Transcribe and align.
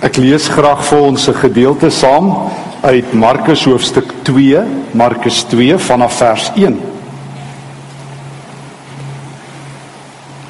Ek 0.00 0.16
lees 0.16 0.46
graag 0.48 0.80
vir 0.88 1.00
ons 1.04 1.28
'n 1.28 1.34
gedeelte 1.34 1.90
saam 1.90 2.48
uit 2.82 3.12
Markus 3.12 3.64
hoofstuk 3.64 4.14
2, 4.24 4.62
Markus 4.92 5.44
2 5.44 5.76
vanaf 5.78 6.12
vers 6.16 6.50
1. 6.56 6.80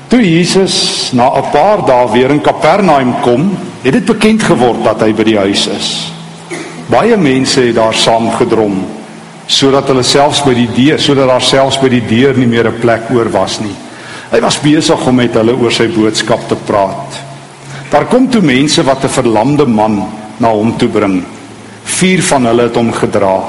Toe 0.08 0.22
Jesus 0.22 1.10
na 1.12 1.26
'n 1.34 1.50
paar 1.50 1.84
dae 1.86 2.12
weer 2.12 2.30
in 2.30 2.40
Kapernaum 2.40 3.14
kom, 3.22 3.58
het 3.82 3.92
dit 3.92 4.04
bekend 4.04 4.42
geword 4.42 4.84
dat 4.84 5.00
hy 5.00 5.12
by 5.12 5.24
die 5.24 5.38
huis 5.38 5.66
is. 5.66 6.12
Baie 6.86 7.16
mense 7.16 7.60
het 7.60 7.74
daar 7.74 7.94
saamgedrom 7.94 8.86
sodat 9.46 9.88
hulle 9.88 10.02
selfs 10.02 10.44
by 10.44 10.54
die 10.54 10.68
deur, 10.74 10.98
sodat 10.98 11.26
daar 11.26 11.42
selfs 11.42 11.78
by 11.80 11.88
die 11.88 12.06
deur 12.06 12.38
nie 12.38 12.46
meer 12.46 12.68
'n 12.68 12.80
plek 12.80 13.10
oor 13.10 13.30
was 13.30 13.60
nie. 13.60 13.74
Hy 14.30 14.40
was 14.40 14.60
besig 14.60 15.06
om 15.06 15.14
met 15.14 15.34
hulle 15.34 15.56
oor 15.56 15.72
sy 15.72 15.88
boodskap 15.88 16.48
te 16.48 16.54
praat. 16.54 17.29
Daar 17.90 18.06
kom 18.06 18.28
toe 18.30 18.42
mense 18.42 18.82
wat 18.86 19.04
'n 19.04 19.08
verlamde 19.08 19.66
man 19.66 20.06
na 20.38 20.48
hom 20.48 20.76
toe 20.76 20.88
bring. 20.88 21.24
Vier 21.84 22.22
van 22.22 22.46
hulle 22.46 22.62
het 22.62 22.74
hom 22.74 22.92
gedra. 22.92 23.42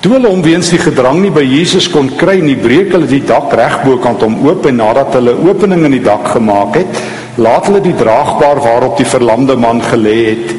Toe 0.00 0.12
hulle 0.12 0.28
hom 0.28 0.42
weens 0.42 0.68
die 0.68 0.78
gedrang 0.78 1.22
nie 1.22 1.30
by 1.30 1.40
Jesus 1.40 1.88
kon 1.88 2.10
kry 2.16 2.40
nie, 2.40 2.56
breek 2.56 2.92
hulle 2.92 3.06
die 3.06 3.24
dak 3.24 3.52
regbokant 3.52 4.20
hom 4.20 4.46
oop 4.46 4.66
en 4.66 4.76
nadat 4.76 5.14
hulle 5.14 5.32
opening 5.48 5.84
in 5.84 5.92
die 5.96 6.02
dak 6.04 6.28
gemaak 6.28 6.76
het, 6.76 7.00
laat 7.36 7.66
hulle 7.66 7.80
die 7.80 7.96
draagbaar 7.96 8.60
waarop 8.60 8.98
die 8.98 9.08
verlamde 9.08 9.56
man 9.56 9.80
gelê 9.80 10.26
het, 10.26 10.54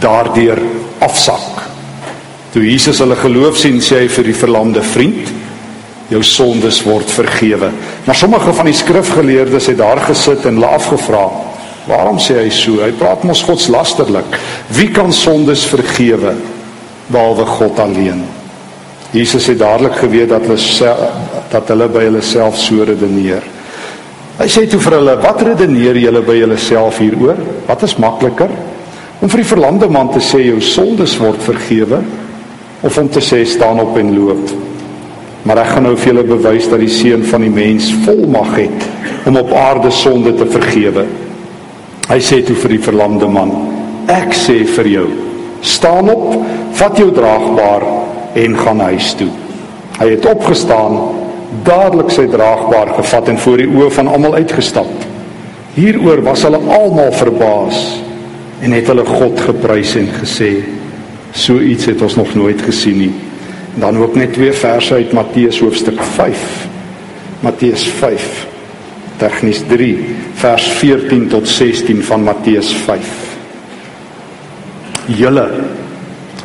daardeur 0.00 0.58
afsak. 0.98 1.62
Toe 2.52 2.64
Jesus 2.64 2.98
hulle 2.98 3.14
geloof 3.16 3.56
sien, 3.56 3.78
sê 3.78 4.00
hy 4.02 4.08
vir 4.08 4.24
die 4.24 4.34
verlamde 4.34 4.82
vriend: 4.82 5.30
"Jou 6.10 6.22
sondes 6.22 6.82
word 6.82 7.10
vergewe." 7.10 7.70
Maar 8.04 8.16
sommige 8.16 8.52
van 8.52 8.66
die 8.66 8.74
skrifgeleerdes 8.74 9.66
het 9.66 9.78
daar 9.78 10.00
gesit 10.00 10.44
en 10.44 10.54
hulle 10.54 10.66
afgevra: 10.66 11.47
Waarom 11.88 12.18
sê 12.20 12.42
hy 12.42 12.50
so? 12.52 12.82
Hy 12.84 12.92
praat 13.00 13.24
mos 13.24 13.42
godslasterlik. 13.46 14.36
Wie 14.76 14.90
kan 14.92 15.12
sondes 15.12 15.64
vergewe 15.70 16.34
behalwe 17.08 17.46
God 17.48 17.80
alleen? 17.80 18.26
Jesus 19.16 19.46
het 19.48 19.58
dadelik 19.62 19.96
geweet 20.02 20.28
dat 20.28 20.44
hulle 20.44 20.96
dat 21.48 21.70
hulle 21.72 21.88
by 21.88 22.02
hulle 22.04 22.20
self 22.20 22.58
so 22.60 22.84
redeneer. 22.84 23.44
Hy 24.38 24.46
sê 24.52 24.66
toe 24.68 24.80
vir 24.84 24.98
hulle: 24.98 25.16
"Wat 25.22 25.40
redeneer 25.42 25.96
julle 25.96 26.20
by 26.22 26.36
julle 26.36 26.58
self 26.60 26.98
hieroor? 27.00 27.40
Wat 27.66 27.82
is 27.82 27.96
makliker? 27.96 28.50
Om 29.20 29.28
vir 29.28 29.40
die 29.42 29.48
verlamde 29.48 29.88
man 29.88 30.12
te 30.12 30.20
sê 30.20 30.44
jou 30.44 30.60
sondes 30.60 31.16
word 31.18 31.40
vergewe 31.42 32.02
of 32.82 32.98
om 32.98 33.08
te 33.08 33.20
sê 33.20 33.44
staan 33.46 33.80
op 33.80 33.96
en 33.96 34.12
loop?" 34.14 34.52
Maar 35.42 35.62
ek 35.62 35.72
gaan 35.72 35.82
nou 35.88 35.96
vir 35.96 36.12
julle 36.12 36.26
bewys 36.28 36.68
dat 36.68 36.80
die 36.82 36.92
seun 36.92 37.24
van 37.24 37.40
die 37.40 37.50
mens 37.50 37.88
volmag 38.04 38.56
het 38.58 38.86
om 39.26 39.36
op 39.40 39.52
aarde 39.56 39.90
sonde 39.90 40.34
te 40.34 40.46
vergewe. 40.46 41.06
Hy 42.08 42.16
sê 42.24 42.38
toe 42.40 42.56
vir 42.56 42.72
die 42.78 42.80
verlamde 42.80 43.28
man: 43.28 43.50
"Ek 44.08 44.32
sê 44.32 44.62
vir 44.64 44.88
jou, 44.88 45.08
staan 45.60 46.08
op, 46.08 46.38
vat 46.78 46.96
jou 46.96 47.10
draagbaar 47.12 47.84
en 48.34 48.56
gaan 48.56 48.80
huis 48.80 49.12
toe." 49.14 49.28
Hy 49.98 50.08
het 50.14 50.24
opgestaan, 50.24 50.96
dadelik 51.64 52.10
sy 52.10 52.24
draagbaar 52.30 52.94
gevat 52.96 53.28
en 53.28 53.38
voor 53.38 53.60
die 53.60 53.68
oë 53.68 53.90
van 53.90 54.08
almal 54.08 54.38
uitgestap. 54.40 54.88
Hieroor 55.74 56.22
was 56.24 56.42
hulle 56.46 56.60
almal 56.64 57.12
verbaas 57.12 58.00
en 58.62 58.72
het 58.72 58.88
hulle 58.88 59.04
God 59.04 59.40
geprys 59.40 59.96
en 60.00 60.08
gesê: 60.22 60.64
"So 61.32 61.60
iets 61.60 61.92
het 61.92 62.02
ons 62.02 62.16
nog 62.16 62.34
nooit 62.34 62.62
gesien 62.62 62.98
nie." 62.98 63.14
En 63.74 63.80
dan 63.80 63.98
ook 63.98 64.16
net 64.16 64.32
twee 64.32 64.52
verse 64.52 64.94
uit 64.94 65.12
Matteus 65.12 65.60
hoofstuk 65.60 66.00
5. 66.02 66.68
Matteus 67.40 67.84
5 68.00 68.47
tegnies 69.18 69.64
3 69.68 69.90
vers 70.38 70.68
14 70.78 71.28
tot 71.28 71.48
16 71.48 72.02
van 72.02 72.22
Matteus 72.22 72.72
5. 72.86 73.10
Julle 75.18 75.46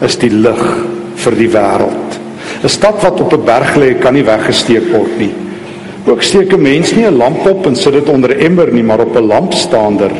is 0.04 0.18
die 0.22 0.32
lig 0.32 0.62
vir 1.24 1.38
die 1.38 1.50
wêreld. 1.52 2.20
'n 2.64 2.70
Stad 2.70 3.02
wat 3.04 3.20
op 3.20 3.34
'n 3.34 3.46
berg 3.46 3.76
lê 3.76 3.94
kan 4.00 4.14
nie 4.14 4.24
weggesteek 4.24 4.92
word 4.92 5.18
nie. 5.20 5.34
Ook 6.06 6.24
steek 6.24 6.54
'n 6.54 6.62
mens 6.62 6.96
nie 6.96 7.06
'n 7.06 7.18
lamp 7.18 7.46
op 7.46 7.66
en 7.66 7.76
sit 7.76 7.94
dit 7.94 8.10
onder 8.10 8.30
'n 8.36 8.40
emmer 8.40 8.74
nie, 8.74 8.84
maar 8.84 9.00
op 9.00 9.16
'n 9.16 9.28
lampstander 9.28 10.12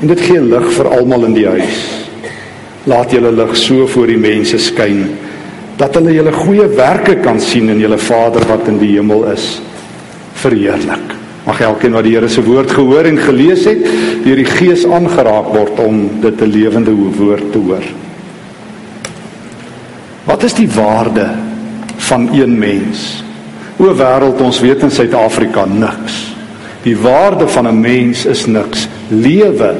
en 0.00 0.06
dit 0.06 0.20
gee 0.20 0.40
lig 0.40 0.72
vir 0.72 0.88
almal 0.88 1.24
in 1.24 1.34
die 1.34 1.46
huis. 1.46 2.06
Laat 2.84 3.10
julle 3.10 3.32
lig 3.32 3.56
so 3.56 3.86
voor 3.86 4.06
die 4.06 4.18
mense 4.18 4.58
skyn 4.58 5.16
dat 5.76 5.94
hulle 5.94 6.12
julle 6.12 6.32
goeie 6.32 6.68
werke 6.68 7.16
kan 7.16 7.40
sien 7.40 7.68
en 7.68 7.78
julle 7.78 7.98
Vader 7.98 8.46
wat 8.48 8.68
in 8.68 8.78
die 8.78 8.96
hemel 8.96 9.24
is 9.32 9.60
verheerlik. 10.34 11.25
Mag 11.46 11.60
elkeen 11.62 11.94
wat 11.94 12.06
die 12.06 12.16
Here 12.16 12.28
se 12.28 12.42
woord 12.42 12.72
gehoor 12.74 13.06
en 13.06 13.18
gelees 13.22 13.64
het, 13.68 13.84
deur 14.24 14.40
die 14.40 14.48
Gees 14.48 14.82
aangeraak 14.86 15.52
word 15.54 15.78
om 15.78 16.20
dit 16.20 16.40
'n 16.42 16.50
lewende 16.50 16.90
woord 16.90 17.52
te 17.52 17.58
hoor. 17.58 17.86
Wat 20.26 20.42
is 20.42 20.54
die 20.54 20.68
waarde 20.68 21.30
van 21.96 22.28
een 22.34 22.58
mens? 22.58 23.22
O 23.78 23.94
wêreld, 23.94 24.40
ons 24.40 24.60
weet 24.60 24.82
in 24.82 24.90
Suid-Afrika 24.90 25.64
niks. 25.64 26.34
Die 26.82 26.96
waarde 26.96 27.48
van 27.48 27.68
'n 27.68 27.80
mens 27.80 28.24
is 28.26 28.46
niks. 28.46 28.88
Lewe 29.08 29.74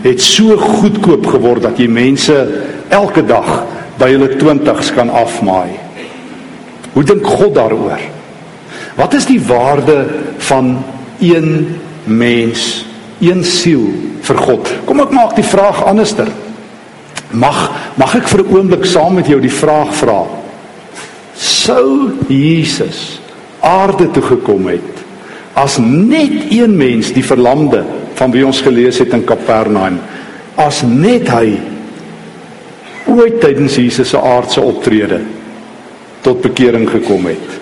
het 0.00 0.22
so 0.22 0.56
goedkoop 0.56 1.26
geword 1.26 1.62
dat 1.62 1.78
jy 1.78 1.88
mense 1.88 2.48
elke 2.88 3.24
dag 3.24 3.64
by 3.98 4.10
hulle 4.10 4.28
20's 4.28 4.92
kan 4.94 5.10
afmaai. 5.10 5.70
Hoe 6.92 7.04
dink 7.04 7.26
God 7.26 7.54
daaroor? 7.54 8.00
Wat 8.96 9.14
is 9.14 9.26
die 9.26 9.40
waarde 9.40 10.06
van 10.38 10.84
een 11.34 11.78
mens, 12.04 12.86
een 13.20 13.44
siel 13.44 13.88
vir 14.26 14.38
God. 14.38 14.72
Kom 14.84 15.00
ek 15.00 15.14
maak 15.14 15.36
die 15.38 15.46
vraag 15.46 15.84
anderster. 15.84 16.28
Mag 17.30 17.70
mag 17.96 18.14
ek 18.16 18.28
vir 18.28 18.44
'n 18.44 18.52
oomblik 18.56 18.84
saam 18.84 19.14
met 19.14 19.26
jou 19.26 19.40
die 19.40 19.52
vraag 19.52 19.94
vra? 19.94 20.26
Sou 21.34 22.12
Jesus 22.28 23.20
aarde 23.60 24.10
toe 24.10 24.22
gekom 24.22 24.66
het 24.66 24.96
as 25.56 25.78
net 25.80 26.52
een 26.52 26.76
mens, 26.76 27.12
die 27.16 27.24
verlamde 27.24 27.80
van 28.14 28.32
wie 28.34 28.44
ons 28.44 28.60
gelees 28.60 28.98
het 29.00 29.14
in 29.16 29.24
Kapernaum, 29.24 29.96
as 30.60 30.82
net 30.84 31.30
hy 31.32 31.56
ooit 33.08 33.40
tydens 33.40 33.78
Jesus 33.80 34.12
se 34.12 34.20
aardse 34.20 34.60
optrede 34.60 35.22
tot 36.20 36.42
bekering 36.44 36.84
gekom 36.90 37.28
het. 37.30 37.56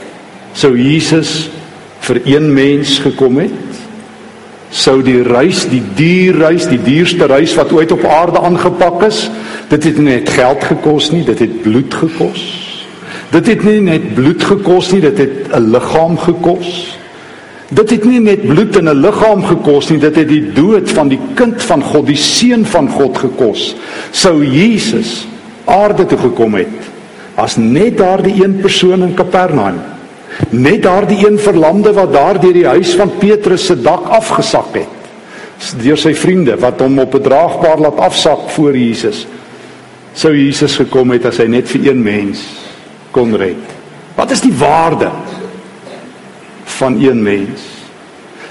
Sou 0.59 0.73
Jesus 0.75 1.51
vir 2.05 2.21
een 2.25 2.53
mens 2.53 2.99
gekom 3.05 3.39
het 3.41 3.85
sou 4.75 4.99
die 5.07 5.21
reis 5.23 5.63
die 5.71 5.83
duur 5.95 6.41
reis 6.43 6.67
die 6.67 6.81
duurste 6.83 7.29
reis 7.31 7.55
wat 7.55 7.73
ooit 7.73 7.93
op 7.95 8.05
aarde 8.11 8.43
aangepak 8.43 9.05
is 9.07 9.29
dit 9.71 9.87
het 9.87 10.01
nie 10.01 10.17
net 10.17 10.33
geld 10.35 10.65
gekos 10.67 11.13
nie 11.15 11.23
dit 11.25 11.39
het 11.39 11.63
bloed 11.63 11.95
gekos. 11.95 12.43
Dit 13.31 13.49
het 13.51 13.63
nie 13.67 13.81
net 13.83 14.11
bloed 14.15 14.43
gekos 14.43 14.91
nie 14.93 15.01
dit 15.03 15.19
het 15.19 15.55
'n 15.55 15.71
liggaam 15.71 16.19
gekos. 16.19 16.99
Dit 17.71 17.91
het 17.91 18.05
nie 18.05 18.21
net 18.21 18.47
bloed 18.47 18.77
en 18.77 18.89
'n 18.89 19.01
liggaam 19.01 19.45
gekos 19.45 19.91
nie 19.91 19.99
dit 19.99 20.17
het 20.17 20.29
die 20.29 20.53
dood 20.53 20.91
van 20.91 21.09
die 21.09 21.21
kind 21.35 21.63
van 21.63 21.83
God 21.83 22.07
die 22.07 22.17
seun 22.17 22.67
van 22.67 22.89
God 22.89 23.19
gekos. 23.19 23.77
Sou 24.11 24.45
Jesus 24.45 25.27
aarde 25.65 26.07
toe 26.07 26.19
gekom 26.19 26.55
het 26.55 26.91
as 27.35 27.57
net 27.57 27.99
daardie 27.99 28.45
een 28.45 28.61
persoon 28.61 29.03
in 29.03 29.15
Kapernaum 29.15 29.94
Net 30.51 30.83
daardie 30.83 31.27
een 31.27 31.39
verlamde 31.39 31.93
wat 31.93 32.13
daar 32.13 32.41
deur 32.41 32.53
die 32.53 32.67
huis 32.67 32.95
van 32.99 33.11
Petrus 33.19 33.67
se 33.67 33.77
dak 33.81 34.09
afgesak 34.09 34.75
het. 34.75 35.03
Deur 35.81 35.99
sy 35.99 36.15
vriende 36.15 36.57
wat 36.61 36.81
hom 36.81 36.99
op 36.99 37.15
'n 37.15 37.23
draagbaar 37.23 37.79
laat 37.79 37.99
afsak 37.99 38.51
voor 38.51 38.77
Jesus. 38.77 39.27
Sou 40.13 40.35
Jesus 40.37 40.77
gekom 40.77 41.11
het 41.11 41.27
as 41.27 41.37
hy 41.37 41.47
net 41.47 41.69
vir 41.69 41.91
een 41.91 42.03
mens 42.03 42.45
kon 43.11 43.37
red. 43.37 43.63
Wat 44.15 44.31
is 44.31 44.41
die 44.41 44.55
waarde 44.59 45.11
van 46.65 47.01
een 47.01 47.23
mens? 47.23 47.61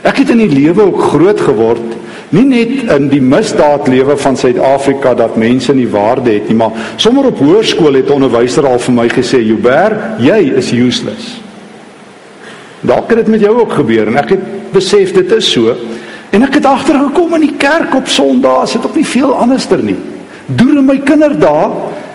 Ek 0.02 0.18
het 0.18 0.30
in 0.30 0.38
die 0.38 0.52
lewe 0.52 0.82
ook 0.82 1.02
groot 1.02 1.42
geword 1.42 2.04
nie 2.34 2.46
net 2.50 2.72
in 2.96 3.08
die 3.12 3.22
misdaadlewe 3.22 4.18
van 4.18 4.38
Suid-Afrika 4.38 5.14
dat 5.14 5.38
mense 5.38 5.74
nie 5.74 5.88
waarde 5.88 6.34
het 6.34 6.50
nie, 6.50 6.57
maar 6.57 6.96
sommer 6.98 7.30
op 7.30 7.38
hoërskool 7.38 7.94
het 7.94 8.10
'n 8.10 8.18
onderwyser 8.18 8.66
al 8.68 8.80
vir 8.80 8.94
my 8.94 9.07
gesê, 9.07 9.40
"Joubert, 9.40 10.19
jy 10.19 10.54
is 10.57 10.72
useless." 10.72 11.43
Dalk 12.83 13.09
het 13.13 13.24
dit 13.24 13.31
met 13.35 13.44
jou 13.44 13.53
ook 13.62 13.74
gebeur 13.80 14.09
en 14.12 14.19
ek 14.19 14.35
het 14.35 14.47
besef 14.74 15.13
dit 15.15 15.31
is 15.31 15.51
so. 15.51 15.75
En 16.33 16.44
ek 16.44 16.57
het 16.59 16.65
agtergekom 16.68 17.35
in 17.38 17.47
die 17.47 17.57
kerk 17.62 17.94
op 17.95 18.09
Sondae, 18.09 18.65
is 18.65 18.74
dit 18.75 18.85
ook 18.85 18.97
nie 18.97 19.07
veel 19.07 19.33
anderster 19.35 19.83
nie. 19.83 20.00
Deur 20.45 20.81
my 20.83 20.97
kinderdae 21.06 21.69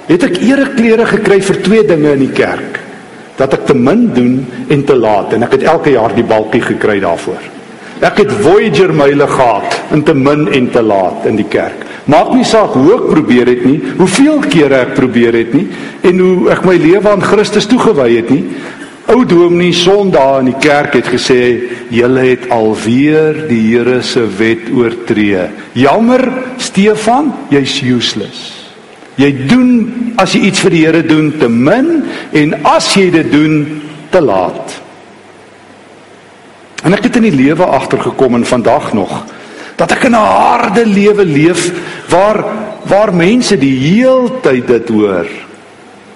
het 0.09 0.25
ek 0.27 0.41
ereklere 0.43 1.07
gekry 1.09 1.39
vir 1.45 1.61
twee 1.65 1.85
dinge 1.87 2.17
in 2.17 2.25
die 2.27 2.35
kerk. 2.35 2.81
Dat 3.39 3.55
ek 3.55 3.69
te 3.69 3.77
min 3.77 4.09
doen 4.17 4.41
en 4.69 4.83
te 4.85 4.97
laat 4.99 5.37
en 5.37 5.47
ek 5.47 5.59
het 5.59 5.69
elke 5.71 5.95
jaar 5.95 6.17
die 6.17 6.27
balkie 6.27 6.65
gekry 6.65 6.99
daarvoor. 7.05 7.55
Ek 8.05 8.21
het 8.23 8.33
Voyager 8.45 8.93
myle 8.95 9.27
gehad 9.27 9.79
in 9.95 10.05
te 10.07 10.15
min 10.15 10.47
en 10.55 10.69
te 10.71 10.83
laat 10.83 11.25
in 11.27 11.39
die 11.39 11.49
kerk. 11.51 11.87
Maak 12.09 12.31
nie 12.33 12.47
saak 12.47 12.77
hoe 12.79 12.95
ek 12.95 13.09
probeer 13.11 13.51
het 13.51 13.65
nie, 13.69 13.79
hoeveel 13.99 14.39
kere 14.49 14.83
ek 14.87 14.95
probeer 14.97 15.37
het 15.37 15.51
nie 15.57 15.67
en 16.09 16.23
hoe 16.23 16.51
ek 16.55 16.63
my 16.65 16.77
lewe 16.81 17.11
aan 17.11 17.25
Christus 17.25 17.67
toegewy 17.69 18.15
het 18.15 18.31
nie, 18.33 18.45
Ou 19.09 19.25
dominee 19.25 19.73
Sondag 19.73 20.43
in 20.43 20.51
die 20.51 20.59
kerk 20.61 20.99
het 20.99 21.07
gesê 21.09 21.41
julle 21.89 22.27
het 22.27 22.51
alweer 22.53 23.47
die 23.49 23.63
Here 23.71 24.03
se 24.05 24.27
wet 24.37 24.69
oortree. 24.69 25.47
Jammer, 25.73 26.27
Stefan, 26.61 27.33
jy's 27.49 27.79
useless. 27.81 28.43
Jy 29.17 29.31
doen 29.49 29.71
as 30.21 30.37
jy 30.37 30.45
iets 30.51 30.61
vir 30.67 30.77
die 30.77 30.85
Here 30.85 31.01
doen 31.09 31.33
te 31.41 31.49
min 31.49 31.89
en 32.37 32.55
as 32.69 32.91
jy 32.99 33.09
dit 33.15 33.33
doen 33.33 33.57
te 34.13 34.21
laat. 34.21 34.77
En 36.85 36.93
ek 36.95 37.09
het 37.09 37.17
in 37.19 37.31
die 37.31 37.35
lewe 37.35 37.65
agtergekom 37.65 38.37
en 38.39 38.47
vandag 38.47 38.93
nog 38.93 39.25
dat 39.79 39.93
ek 39.95 40.05
in 40.11 40.17
'n 40.19 40.29
harde 40.37 40.85
lewe 40.87 41.25
leef 41.25 41.73
waar 42.11 42.45
waar 42.85 43.15
mense 43.15 43.57
die 43.57 43.77
heeltyd 43.79 44.67
dit 44.67 44.89
hoor. 44.89 45.27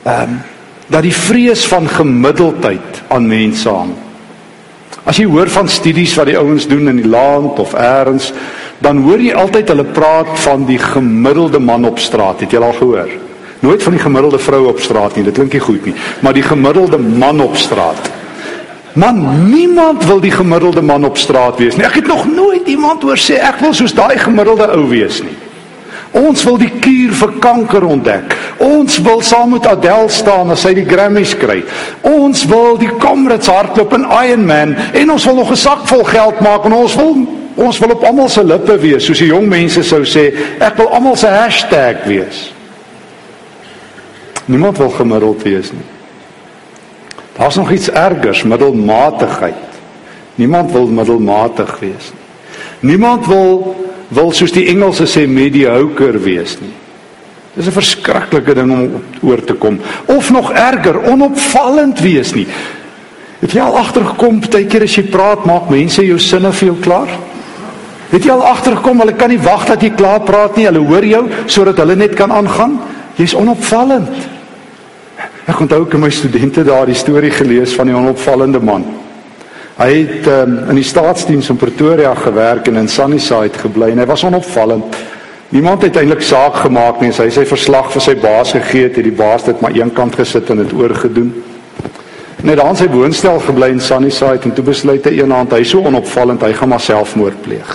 Ehm 0.05 0.23
um, 0.23 0.52
dat 0.87 1.03
die 1.03 1.15
vrees 1.15 1.67
van 1.67 1.89
gemiddeldheid 1.89 3.03
aan 3.09 3.27
mense 3.27 3.69
hang. 3.69 3.93
As 5.05 5.19
jy 5.19 5.27
hoor 5.27 5.51
van 5.51 5.69
studies 5.69 6.15
wat 6.15 6.31
die 6.31 6.39
ouens 6.39 6.67
doen 6.71 6.89
in 6.93 7.01
die 7.03 7.09
land 7.09 7.59
of 7.59 7.75
elders, 7.75 8.31
dan 8.83 9.03
hoor 9.03 9.21
jy 9.23 9.35
altyd 9.35 9.71
hulle 9.73 9.87
praat 9.95 10.31
van 10.45 10.67
die 10.67 10.79
gemiddelde 10.79 11.59
man 11.63 11.85
op 11.87 11.99
straat. 12.03 12.43
Het 12.43 12.55
jy 12.55 12.63
al 12.63 12.75
gehoor? 12.79 13.11
Nooit 13.63 13.83
van 13.83 13.95
die 13.95 14.03
gemiddelde 14.03 14.39
vrou 14.43 14.65
op 14.71 14.81
straat 14.83 15.17
nie. 15.17 15.25
Dit 15.27 15.39
klink 15.39 15.55
nie 15.55 15.63
goed 15.63 15.87
nie, 15.87 15.95
maar 16.21 16.35
die 16.35 16.43
gemiddelde 16.43 16.99
man 16.99 17.41
op 17.41 17.57
straat. 17.57 18.11
Man, 18.99 19.23
niemand 19.49 20.05
wil 20.05 20.21
die 20.21 20.31
gemiddelde 20.35 20.83
man 20.83 21.05
op 21.05 21.17
straat 21.17 21.57
wees 21.63 21.79
nie. 21.79 21.87
Ek 21.87 22.03
het 22.03 22.07
nog 22.11 22.27
nooit 22.29 22.67
iemand 22.69 23.03
hoor 23.03 23.17
sê 23.17 23.39
ek 23.41 23.63
wil 23.63 23.73
soos 23.75 23.95
daai 23.97 24.19
gemiddelde 24.21 24.67
ou 24.75 24.85
wees 24.91 25.23
nie. 25.25 25.33
Ons 26.13 26.45
wil 26.45 26.59
die 26.61 26.71
kuur 26.83 27.13
vir 27.17 27.31
kanker 27.41 27.85
ontdek. 27.89 28.35
Ons 28.61 28.99
wil 29.01 29.23
saam 29.25 29.55
met 29.55 29.67
Adele 29.67 30.11
staan 30.13 30.53
as 30.53 30.65
hy 30.69 30.75
die 30.77 30.87
Grammys 30.89 31.33
kry. 31.41 31.63
Ons 32.05 32.45
wil 32.51 32.77
die 32.81 32.91
Comrades 33.01 33.49
hardloop 33.49 33.95
in 33.97 34.05
Ironman 34.05 34.75
en 34.77 35.15
ons 35.15 35.25
wil 35.25 35.41
nog 35.41 35.51
'n 35.51 35.57
sak 35.57 35.87
vol 35.89 36.05
geld 36.05 36.41
maak 36.41 36.65
en 36.65 36.73
ons 36.73 36.97
wil 36.97 37.15
ons 37.55 37.79
wil 37.79 37.91
op 37.91 38.05
almal 38.05 38.29
se 38.29 38.45
lippe 38.45 38.79
wees, 38.81 39.05
soos 39.05 39.19
die 39.19 39.29
jong 39.29 39.49
mense 39.49 39.83
sou 39.83 40.01
sê, 40.09 40.33
ek 40.61 40.77
wil 40.77 40.89
almal 40.89 41.17
se 41.17 41.27
hashtag 41.27 42.05
wees. 42.07 42.53
Niemand 44.47 44.79
wil 44.79 44.91
gemiddeld 44.91 45.43
wees 45.43 45.73
nie. 45.73 45.85
Daar's 47.37 47.57
nog 47.57 47.71
iets 47.71 47.91
ergers, 47.91 48.43
middelmatigheid. 48.43 49.71
Niemand 50.35 50.73
wil 50.73 50.87
middelmatig 50.87 51.79
wees 51.81 52.11
nie. 52.13 52.21
Niemand 52.81 53.27
wil 53.27 53.77
wil 54.13 54.33
soos 54.33 54.53
die 54.53 54.69
Engelse 54.73 55.07
sê 55.09 55.27
mediocre 55.29 56.21
wees 56.21 56.59
nie. 56.61 56.73
Dis 57.57 57.67
'n 57.67 57.73
verskriklike 57.73 58.55
ding 58.55 58.71
om 58.73 59.03
oor 59.21 59.45
te 59.45 59.55
kom 59.55 59.79
of 60.07 60.31
nog 60.31 60.53
erger, 60.53 61.03
onopvallend 61.05 62.01
wees 62.01 62.35
nie. 62.35 62.47
Het 63.41 63.53
jy 63.53 63.61
al 63.61 63.77
agtergekom 63.77 64.41
baie 64.41 64.67
keer 64.67 64.83
as 64.83 64.97
jy 64.97 65.03
praat 65.03 65.45
maak 65.45 65.71
mense 65.71 66.05
jou 66.07 66.19
sinne 66.19 66.53
veel 66.53 66.77
klaar? 66.81 67.09
Het 68.11 68.25
jy 68.25 68.31
al 68.31 68.45
agtergekom 68.45 68.99
hulle 68.99 69.13
kan 69.13 69.29
nie 69.29 69.41
wag 69.41 69.67
dat 69.67 69.83
jy 69.83 69.91
klaar 69.91 70.21
praat 70.21 70.57
nie, 70.57 70.67
hulle 70.69 70.79
hoor 70.79 71.05
jou 71.05 71.29
sodat 71.47 71.77
hulle 71.77 71.97
net 71.97 72.15
kan 72.15 72.33
aangaan? 72.33 72.81
Jy's 73.17 73.35
onopvallend. 73.35 74.29
Ek 75.47 75.61
onthou 75.61 75.83
ek 75.83 75.99
my 75.99 76.11
studente 76.11 76.65
daar 76.65 76.87
die 76.87 76.95
storie 76.95 77.31
gelees 77.31 77.75
van 77.75 77.87
die 77.87 77.97
onopvallende 77.97 78.61
man. 78.61 78.85
Hy 79.83 79.95
het 79.99 80.27
um, 80.31 80.53
in 80.71 80.79
die 80.79 80.87
staatsdiens 80.87 81.49
in 81.51 81.57
Pretoria 81.59 82.13
gewerk 82.15 82.69
en 82.71 82.77
in 82.79 82.89
Sunnyside 82.89 83.59
gebly 83.59 83.89
en 83.91 83.99
hy 83.99 84.05
was 84.07 84.23
onopvallend. 84.23 84.95
Niemand 85.51 85.83
het 85.83 85.97
eintlik 85.99 86.23
saak 86.23 86.61
gemaak 86.63 87.01
nie. 87.03 87.11
Hy 87.11 87.27
sy 87.35 87.43
verslag 87.51 87.89
vir 87.91 88.05
sy 88.05 88.15
baas 88.23 88.53
gegee 88.55 88.87
het, 88.87 89.01
het 89.01 89.09
die 89.09 89.17
baas 89.17 89.49
dit 89.49 89.59
maar 89.65 89.75
eenkant 89.75 90.15
gesit 90.21 90.53
en 90.55 90.63
dit 90.63 90.75
oorgedoen. 90.79 91.33
Net 92.47 92.61
dan 92.61 92.79
sy 92.79 92.87
woonstel 92.93 93.41
gebly 93.43 93.73
in 93.75 93.83
Sunnyside 93.83 94.47
en 94.47 94.55
toe 94.55 94.65
besluit 94.71 95.09
hy 95.09 95.17
eendag 95.19 95.51
hy 95.57 95.65
so 95.67 95.83
onopvallend, 95.91 96.47
hy 96.47 96.55
gaan 96.61 96.71
maar 96.71 96.85
selfmoord 96.87 97.43
pleeg. 97.43 97.75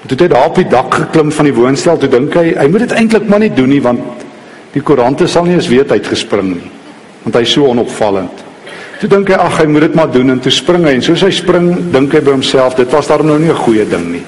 En 0.00 0.08
toe 0.08 0.16
het 0.16 0.24
hy 0.24 0.30
daar 0.32 0.48
op 0.48 0.62
die 0.62 0.68
dak 0.72 0.96
geklim 0.96 1.32
van 1.32 1.50
die 1.50 1.56
woonstel, 1.56 2.00
toe 2.00 2.08
dink 2.08 2.40
hy 2.40 2.54
hy 2.56 2.66
moet 2.72 2.86
dit 2.86 2.96
eintlik 3.02 3.28
maar 3.28 3.44
nie 3.44 3.52
doen 3.52 3.72
nie 3.72 3.84
want 3.84 4.24
die 4.72 4.82
koerante 4.84 5.28
sal 5.28 5.44
nie 5.44 5.58
eens 5.58 5.68
weet 5.68 5.92
hy 5.92 6.00
het 6.00 6.08
gespring 6.08 6.54
nie 6.56 6.72
want 7.24 7.36
hy 7.36 7.44
is 7.44 7.52
so 7.52 7.68
onopvallend. 7.68 8.44
Toe 9.00 9.08
dink 9.10 9.28
hy 9.28 9.34
ag 9.34 9.58
hy 9.58 9.66
moet 9.66 9.88
dit 9.88 9.94
maar 9.94 10.10
doen 10.12 10.30
en 10.30 10.40
toe 10.40 10.52
spring 10.54 10.84
hy 10.86 10.94
en 10.98 11.02
soos 11.02 11.24
hy 11.26 11.30
spring 11.34 11.70
dink 11.92 12.14
hy 12.14 12.20
by 12.20 12.36
homself 12.36 12.76
dit 12.78 12.90
was 12.94 13.10
daar 13.10 13.24
nou 13.24 13.38
nie 13.38 13.50
'n 13.50 13.64
goeie 13.64 13.84
ding 13.84 14.06
nie. 14.12 14.24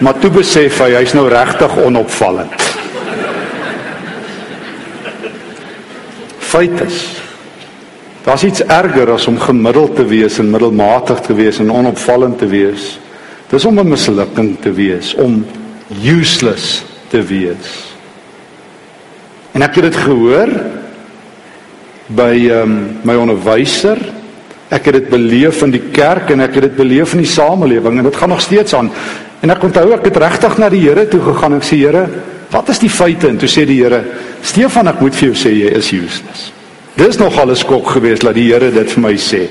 Maar 0.00 0.18
toe 0.20 0.30
besef 0.30 0.80
hy 0.80 0.90
hy's 0.96 1.14
nou 1.14 1.28
regtig 1.28 1.76
onopvallend. 1.76 2.56
Feit 6.38 6.80
is 6.80 7.20
daar's 8.24 8.44
iets 8.44 8.62
erger 8.62 9.10
as 9.10 9.26
om 9.26 9.38
gemiddeld 9.38 9.96
te 9.96 10.04
wees 10.04 10.38
en 10.38 10.50
middelmatig 10.50 11.20
te 11.20 11.34
wees 11.34 11.58
en 11.58 11.72
onopvallend 11.72 12.38
te 12.38 12.46
wees. 12.46 12.98
Dis 13.50 13.64
om 13.64 13.78
'n 13.78 13.88
mislukking 13.88 14.60
te 14.60 14.72
wees, 14.72 15.14
om 15.14 15.46
useless 16.02 16.84
te 17.08 17.22
wees. 17.22 17.90
En 19.52 19.62
ek 19.62 19.74
het 19.74 19.84
dit 19.84 19.96
gehoor 19.96 20.48
by 22.16 22.34
um, 22.50 22.76
my 23.06 23.16
onderwyser. 23.18 23.98
Ek 24.70 24.86
het 24.86 25.00
dit 25.00 25.08
beleef 25.10 25.62
in 25.66 25.72
die 25.74 25.82
kerk 25.94 26.30
en 26.30 26.44
ek 26.44 26.58
het 26.58 26.68
dit 26.68 26.76
beleef 26.76 27.14
in 27.14 27.24
die 27.24 27.30
samelewing 27.30 27.98
en 27.98 28.06
dit 28.06 28.16
gaan 28.16 28.32
nog 28.34 28.42
steeds 28.44 28.74
aan. 28.74 28.90
En 29.40 29.50
ek 29.50 29.64
onthou 29.66 29.88
ek 29.96 30.10
het 30.10 30.20
regtig 30.20 30.58
na 30.60 30.68
die 30.70 30.82
Here 30.84 31.06
toe 31.10 31.20
gegaan 31.24 31.56
en 31.58 31.64
sê 31.64 31.80
Here, 31.80 32.06
wat 32.50 32.68
is 32.68 32.82
die 32.82 32.92
feite? 32.92 33.28
En 33.28 33.38
toe 33.40 33.48
sê 33.50 33.64
die 33.66 33.80
Here, 33.82 34.02
Stefan, 34.42 34.90
ek 34.90 35.00
moet 35.02 35.16
vir 35.16 35.30
jou 35.30 35.38
sê 35.38 35.54
jy 35.54 35.70
is 35.78 35.90
useless. 35.96 36.50
Dis 37.00 37.16
nog 37.16 37.38
alles 37.40 37.62
skok 37.64 37.94
geweest 37.96 38.26
dat 38.26 38.36
die 38.36 38.50
Here 38.50 38.70
dit 38.74 38.94
vir 38.94 39.02
my 39.02 39.14
sê. 39.16 39.46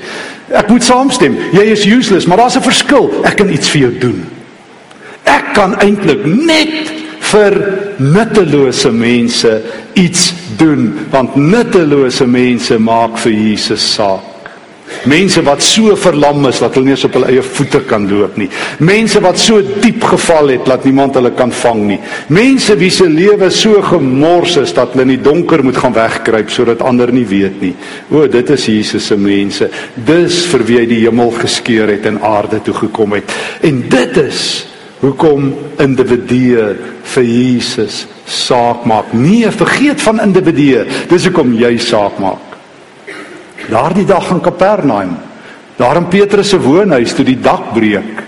Ek 0.54 0.70
moet 0.70 0.84
saamstem. 0.84 1.36
Jy 1.54 1.66
is 1.72 1.86
useless, 1.86 2.26
maar 2.26 2.44
daar's 2.44 2.56
'n 2.56 2.62
verskil. 2.62 3.10
Ek 3.24 3.36
kan 3.36 3.50
iets 3.50 3.68
vir 3.68 3.80
jou 3.80 3.98
doen. 3.98 4.26
Ek 5.24 5.54
kan 5.54 5.74
eintlik 5.78 6.24
net 6.24 6.92
vir 7.30 7.56
nuttelose 7.98 8.90
mense 8.92 9.60
iets 9.98 10.32
doen 10.58 10.90
want 11.12 11.36
nuttelose 11.36 12.26
mense 12.26 12.78
maak 12.78 13.18
vir 13.24 13.32
Jesus 13.32 13.94
saak. 13.94 14.30
Mense 15.08 15.40
wat 15.46 15.62
so 15.64 15.94
verlam 15.96 16.44
is 16.50 16.58
dat 16.60 16.74
hulle 16.76 16.90
nie 16.90 16.94
eens 16.96 17.04
op 17.06 17.14
hulle 17.16 17.30
eie 17.32 17.42
voete 17.44 17.80
kan 17.88 18.04
loop 18.10 18.36
nie. 18.40 18.48
Mense 18.84 19.20
wat 19.24 19.38
so 19.40 19.62
diep 19.62 20.02
geval 20.12 20.52
het 20.52 20.66
dat 20.68 20.84
niemand 20.84 21.16
hulle 21.16 21.30
kan 21.36 21.52
vang 21.62 21.84
nie. 21.88 21.98
Mense 22.28 22.76
wie 22.80 22.90
se 22.92 23.06
lewe 23.08 23.48
so 23.54 23.80
gemors 23.86 24.58
is 24.60 24.74
dat 24.76 24.92
hulle 24.92 25.06
in 25.06 25.14
die 25.14 25.22
donker 25.24 25.64
moet 25.64 25.78
gaan 25.80 25.96
wegkruip 25.96 26.50
sodat 26.52 26.84
ander 26.84 27.12
nie 27.14 27.24
weet 27.28 27.60
nie. 27.62 27.74
O, 28.10 28.26
dit 28.28 28.50
is 28.56 28.66
Jesus 28.68 29.06
se 29.08 29.16
mense. 29.16 29.70
Dis 29.94 30.42
vir 30.50 30.66
wie 30.68 30.80
hy 30.82 30.88
die 30.90 31.04
hemel 31.06 31.32
geskeur 31.38 31.88
het 31.94 32.10
en 32.10 32.20
aarde 32.26 32.60
toe 32.66 32.76
gekom 32.82 33.16
het. 33.16 33.38
En 33.64 33.80
dit 33.88 34.20
is 34.26 34.42
hoekom 35.00 35.50
individue 35.80 36.64
vir 37.14 37.24
Jesus 37.24 38.04
saak 38.28 38.84
maak. 38.88 39.14
Nee, 39.16 39.48
vergeet 39.50 40.02
van 40.04 40.20
individue. 40.22 40.84
Dis 41.10 41.26
hoekom 41.28 41.54
jy 41.58 41.72
saak 41.80 42.20
maak. 42.22 42.56
Daardie 43.70 44.06
dag 44.08 44.30
in 44.34 44.42
Kapernaum, 44.44 45.16
daar 45.78 45.96
in 46.00 46.08
Petrus 46.12 46.52
se 46.52 46.60
woonhuis 46.60 47.14
toe 47.16 47.24
die 47.24 47.38
dak 47.40 47.72
breek 47.74 48.24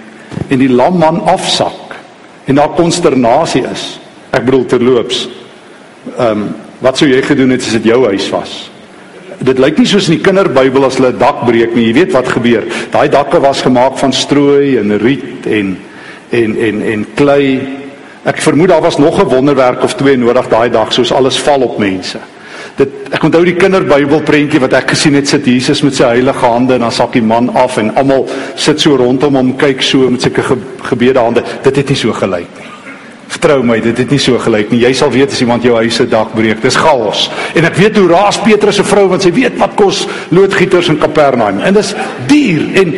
en 0.48 0.60
die 0.60 0.70
lam 0.70 0.98
man 1.00 1.20
afsak 1.28 1.96
en 2.48 2.58
daar 2.58 2.74
konsternasie 2.76 3.64
is. 3.68 3.86
Ek 4.32 4.46
bedoel 4.46 4.66
terloops. 4.66 5.26
Ehm 6.16 6.44
um, 6.44 6.52
wat 6.82 6.98
sou 6.98 7.06
jy 7.06 7.20
gedoen 7.22 7.52
het 7.54 7.62
as 7.62 7.76
dit 7.76 7.84
jou 7.92 8.00
huis 8.08 8.24
was? 8.32 8.52
Dit 9.38 9.60
lyk 9.62 9.76
nie 9.78 9.86
soos 9.86 10.08
in 10.10 10.16
die 10.16 10.24
kinderbybel 10.24 10.88
as 10.88 10.96
hulle 10.98 11.12
'n 11.12 11.18
dak 11.18 11.44
breek 11.46 11.76
nie. 11.76 11.86
Jy 11.86 11.94
weet 11.94 12.12
wat 12.12 12.28
gebeur. 12.28 12.64
Daai 12.90 13.08
dakke 13.08 13.38
was 13.40 13.62
gemaak 13.62 13.98
van 13.98 14.12
strooi 14.12 14.78
en 14.78 14.98
riet 14.98 15.46
en 15.46 15.76
en 16.32 16.56
en 16.56 16.82
en 16.82 17.06
klei. 17.14 17.60
Ek 18.22 18.38
vermoed 18.42 18.68
daar 18.68 18.80
was 18.80 18.98
nog 18.98 19.20
'n 19.20 19.28
wonderwerk 19.28 19.82
of 19.82 19.94
twee 19.94 20.16
nodig 20.16 20.48
daai 20.48 20.70
dag 20.70 20.92
soos 20.92 21.12
alles 21.12 21.38
val 21.38 21.60
op 21.60 21.78
mense. 21.78 22.18
Dit 22.76 22.88
ek 23.10 23.22
onthou 23.22 23.44
die 23.44 23.56
kinderbybelprentjie 23.56 24.60
wat 24.60 24.72
ek 24.72 24.90
gesien 24.94 25.14
het 25.14 25.28
sit 25.28 25.46
Jesus 25.46 25.82
met 25.82 25.94
sy 25.94 26.04
heilige 26.04 26.46
hande 26.46 26.74
en 26.74 26.80
dan 26.80 26.92
sak 26.92 27.12
die 27.12 27.22
man 27.22 27.50
af 27.54 27.76
en 27.76 27.94
almal 27.94 28.28
sit 28.54 28.80
so 28.80 28.96
rondom 28.96 29.34
hom 29.34 29.56
kyk 29.56 29.82
so 29.82 30.10
met 30.10 30.22
sulke 30.22 30.42
ge, 30.42 30.56
gebede 30.82 31.18
hande. 31.18 31.42
Dit 31.62 31.76
het 31.76 31.88
nie 31.88 31.96
so 31.96 32.12
gelyk 32.12 32.48
nie. 32.58 32.68
Vertrou 33.32 33.62
my, 33.62 33.80
dit 33.80 33.98
het 33.98 34.10
nie 34.10 34.18
so 34.18 34.38
gelyk 34.38 34.70
nie. 34.70 34.80
Jy 34.80 34.92
sal 34.92 35.10
weet 35.10 35.32
as 35.32 35.40
iemand 35.40 35.62
jou 35.62 35.74
huis 35.74 35.94
se 35.94 36.06
dak 36.08 36.34
breek. 36.34 36.62
Dis 36.62 36.76
chaos. 36.76 37.30
En 37.54 37.64
ek 37.64 37.76
weet 37.76 37.96
hoe 37.96 38.08
raas 38.08 38.40
Petrus 38.40 38.74
se 38.74 38.84
vrou 38.84 39.08
want 39.08 39.22
sy 39.22 39.32
weet 39.32 39.58
wat 39.58 39.74
kos 39.76 40.06
loodgieters 40.30 40.88
in 40.88 40.98
Kapernaum. 40.98 41.60
En 41.60 41.74
dis 41.74 41.94
duur 42.26 42.62
en 42.74 42.94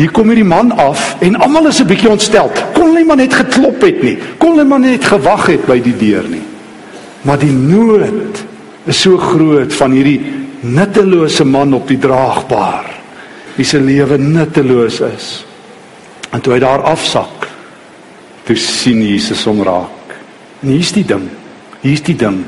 Hier 0.00 0.10
kom 0.14 0.30
hierdie 0.30 0.46
man 0.46 0.70
af 0.78 1.16
en 1.20 1.34
almal 1.36 1.66
is 1.68 1.80
'n 1.80 1.86
bietjie 1.86 2.08
ontstel. 2.08 2.50
Kon 2.80 2.94
hulle 2.94 3.04
maar 3.04 3.20
net 3.20 3.34
geklop 3.36 3.82
het 3.84 4.00
nie. 4.00 4.16
Kon 4.40 4.56
hulle 4.56 4.64
maar 4.64 4.80
net 4.80 5.04
gewag 5.04 5.50
het 5.52 5.66
by 5.68 5.76
die 5.84 5.96
deur 6.00 6.24
nie. 6.32 6.42
Maar 7.28 7.42
die 7.42 7.52
nood 7.52 8.40
is 8.88 9.02
so 9.04 9.20
groot 9.20 9.74
van 9.76 9.92
hierdie 9.92 10.20
nuttelose 10.64 11.44
man 11.44 11.76
op 11.76 11.90
die 11.92 12.00
draagbaar. 12.00 12.88
Wie 13.58 13.68
se 13.68 13.80
lewe 13.84 14.16
nutteloos 14.16 15.02
is. 15.04 15.28
En 16.32 16.40
toe 16.40 16.54
hy 16.54 16.60
daar 16.62 16.86
afsak, 16.88 17.48
toe 18.48 18.56
sien 18.56 19.02
Jesus 19.04 19.44
hom 19.44 19.60
raak. 19.66 20.16
En 20.62 20.72
hier's 20.72 20.94
die 20.96 21.04
ding. 21.04 21.26
Hier's 21.84 22.04
die 22.06 22.16
ding. 22.16 22.40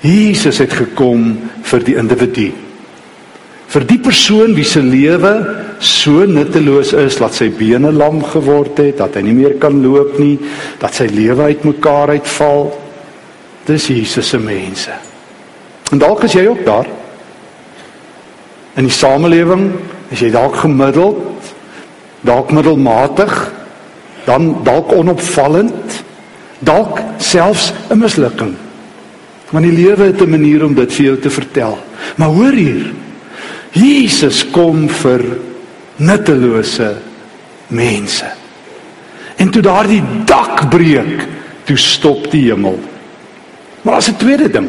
Jesus 0.00 0.62
het 0.62 0.72
gekom 0.72 1.34
vir 1.66 1.84
die 1.84 1.98
individu 2.00 2.52
vir 3.68 3.84
die 3.84 3.98
persoon 3.98 4.54
wie 4.54 4.64
se 4.64 4.80
lewe 4.80 5.32
so 5.82 6.24
nutteloos 6.26 6.92
is 6.96 7.18
dat 7.20 7.34
sy 7.34 7.48
bene 7.50 7.90
lam 7.92 8.22
geword 8.24 8.78
het, 8.80 8.98
dat 9.00 9.18
hy 9.18 9.26
nie 9.26 9.36
meer 9.36 9.56
kan 9.60 9.80
loop 9.82 10.18
nie, 10.22 10.36
dat 10.80 10.94
sy 10.94 11.08
lewe 11.10 11.50
uitmekaar 11.50 12.14
uitval. 12.16 12.70
Dis 13.66 13.88
Jesus 13.90 14.30
se 14.30 14.38
mense. 14.38 14.94
En 15.92 15.98
dalk 16.02 16.24
is 16.26 16.36
jy 16.38 16.46
ook 16.48 16.64
daar. 16.66 16.88
In 18.76 18.88
die 18.88 18.94
samelewing 18.94 19.70
is 20.14 20.22
jy 20.22 20.30
dalk 20.34 20.58
gemiddeld, 20.62 21.52
dalk 22.26 22.52
middelmatig, 22.54 23.32
dan 24.26 24.52
dalk 24.66 24.92
onopvallend, 24.94 26.02
dalk 26.66 27.00
selfs 27.18 27.72
'n 27.90 27.98
mislukking. 27.98 28.54
Want 29.50 29.64
die 29.64 29.72
lewe 29.72 30.10
het 30.10 30.20
'n 30.20 30.30
manier 30.30 30.64
om 30.64 30.74
dit 30.74 30.92
vir 30.92 31.04
jou 31.04 31.16
te 31.18 31.30
vertel. 31.30 31.78
Maar 32.16 32.28
hoor 32.28 32.52
hier. 32.52 33.05
Jesus 33.76 34.42
kom 34.54 34.86
vir 35.02 35.22
nuttelose 36.00 36.94
mense. 37.68 38.28
En 39.36 39.50
toe 39.52 39.62
daardie 39.64 40.02
dak 40.28 40.68
breek, 40.72 41.26
toe 41.68 41.76
stop 41.76 42.30
die 42.32 42.46
hemel. 42.48 42.78
Maar 43.82 44.00
as 44.00 44.08
'n 44.08 44.16
tweede 44.16 44.50
ding. 44.50 44.68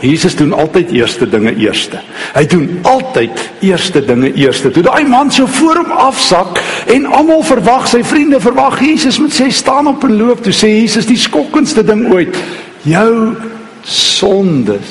Jesus 0.00 0.34
doen 0.34 0.52
altyd 0.52 0.90
eerste 0.90 1.28
dinge 1.28 1.54
eerste. 1.56 2.00
Hy 2.34 2.46
doen 2.46 2.78
altyd 2.82 3.50
eerste 3.60 4.04
dinge 4.04 4.32
eerste. 4.34 4.70
Toe 4.70 4.82
daai 4.82 5.04
man 5.06 5.30
so 5.30 5.46
voor 5.46 5.76
hom 5.76 5.90
afsak 5.90 6.58
en 6.86 7.06
almal 7.06 7.42
verwag, 7.42 7.86
sy 7.88 8.02
vriende 8.02 8.40
verwag 8.40 8.80
Jesus 8.80 9.18
moet 9.18 9.34
sê 9.40 9.50
staan 9.50 9.86
op 9.86 10.04
en 10.04 10.16
loop, 10.16 10.42
toe 10.42 10.52
sê 10.52 10.66
Jesus 10.66 11.06
die 11.06 11.16
skokkendste 11.16 11.84
ding 11.84 12.08
ooit. 12.12 12.36
Jou 12.82 13.36
sondes 13.82 14.90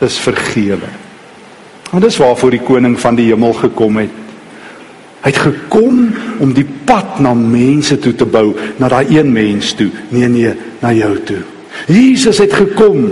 is 0.00 0.18
vergewe. 0.18 0.90
En 1.90 2.00
dis 2.00 2.16
waarvoor 2.16 2.50
die 2.54 2.62
koning 2.62 2.94
van 3.00 3.16
die 3.18 3.30
hemel 3.32 3.52
gekom 3.52 3.96
het. 3.96 4.18
Hy 5.20 5.32
het 5.34 5.40
gekom 5.42 6.06
om 6.40 6.52
die 6.56 6.64
pad 6.88 7.18
na 7.20 7.34
mense 7.36 7.98
toe 8.00 8.14
te 8.16 8.24
bou, 8.24 8.54
na 8.80 8.88
daai 8.88 9.18
een 9.18 9.32
mens 9.32 9.74
toe. 9.76 9.90
Nee 10.08 10.28
nee, 10.28 10.54
na 10.80 10.94
jou 10.96 11.12
toe. 11.28 11.42
Jesus 11.90 12.38
het 12.40 12.54
gekom. 12.56 13.10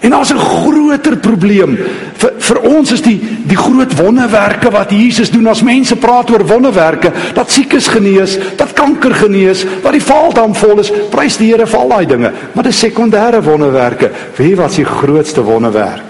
En 0.00 0.10
daar's 0.10 0.32
'n 0.32 0.38
groter 0.38 1.16
probleem. 1.16 1.78
Vir 2.16 2.32
vir 2.38 2.60
ons 2.60 2.92
is 2.92 3.02
die 3.02 3.20
die 3.46 3.56
groot 3.56 3.96
wonderwerke 3.96 4.70
wat 4.70 4.90
Jesus 4.90 5.30
doen 5.30 5.46
as 5.46 5.62
mense 5.62 5.96
praat 5.96 6.30
oor 6.30 6.46
wonderwerke, 6.46 7.12
dat 7.34 7.50
siekes 7.50 7.88
genees, 7.88 8.38
dat 8.56 8.72
kanker 8.72 9.14
genees, 9.14 9.64
wat 9.82 9.92
die 9.92 10.02
vaaldam 10.02 10.54
vol 10.54 10.78
is, 10.78 10.92
prys 11.10 11.36
die 11.36 11.50
Here 11.50 11.66
vir 11.66 11.78
al 11.78 11.88
daai 11.88 12.06
dinge. 12.06 12.32
Maar 12.52 12.64
dis 12.64 12.78
sekondêre 12.78 13.42
wonderwerke. 13.42 14.10
Wie 14.36 14.56
wat 14.56 14.70
is 14.70 14.76
die 14.76 14.84
grootste 14.84 15.42
wonderwerk? 15.42 16.09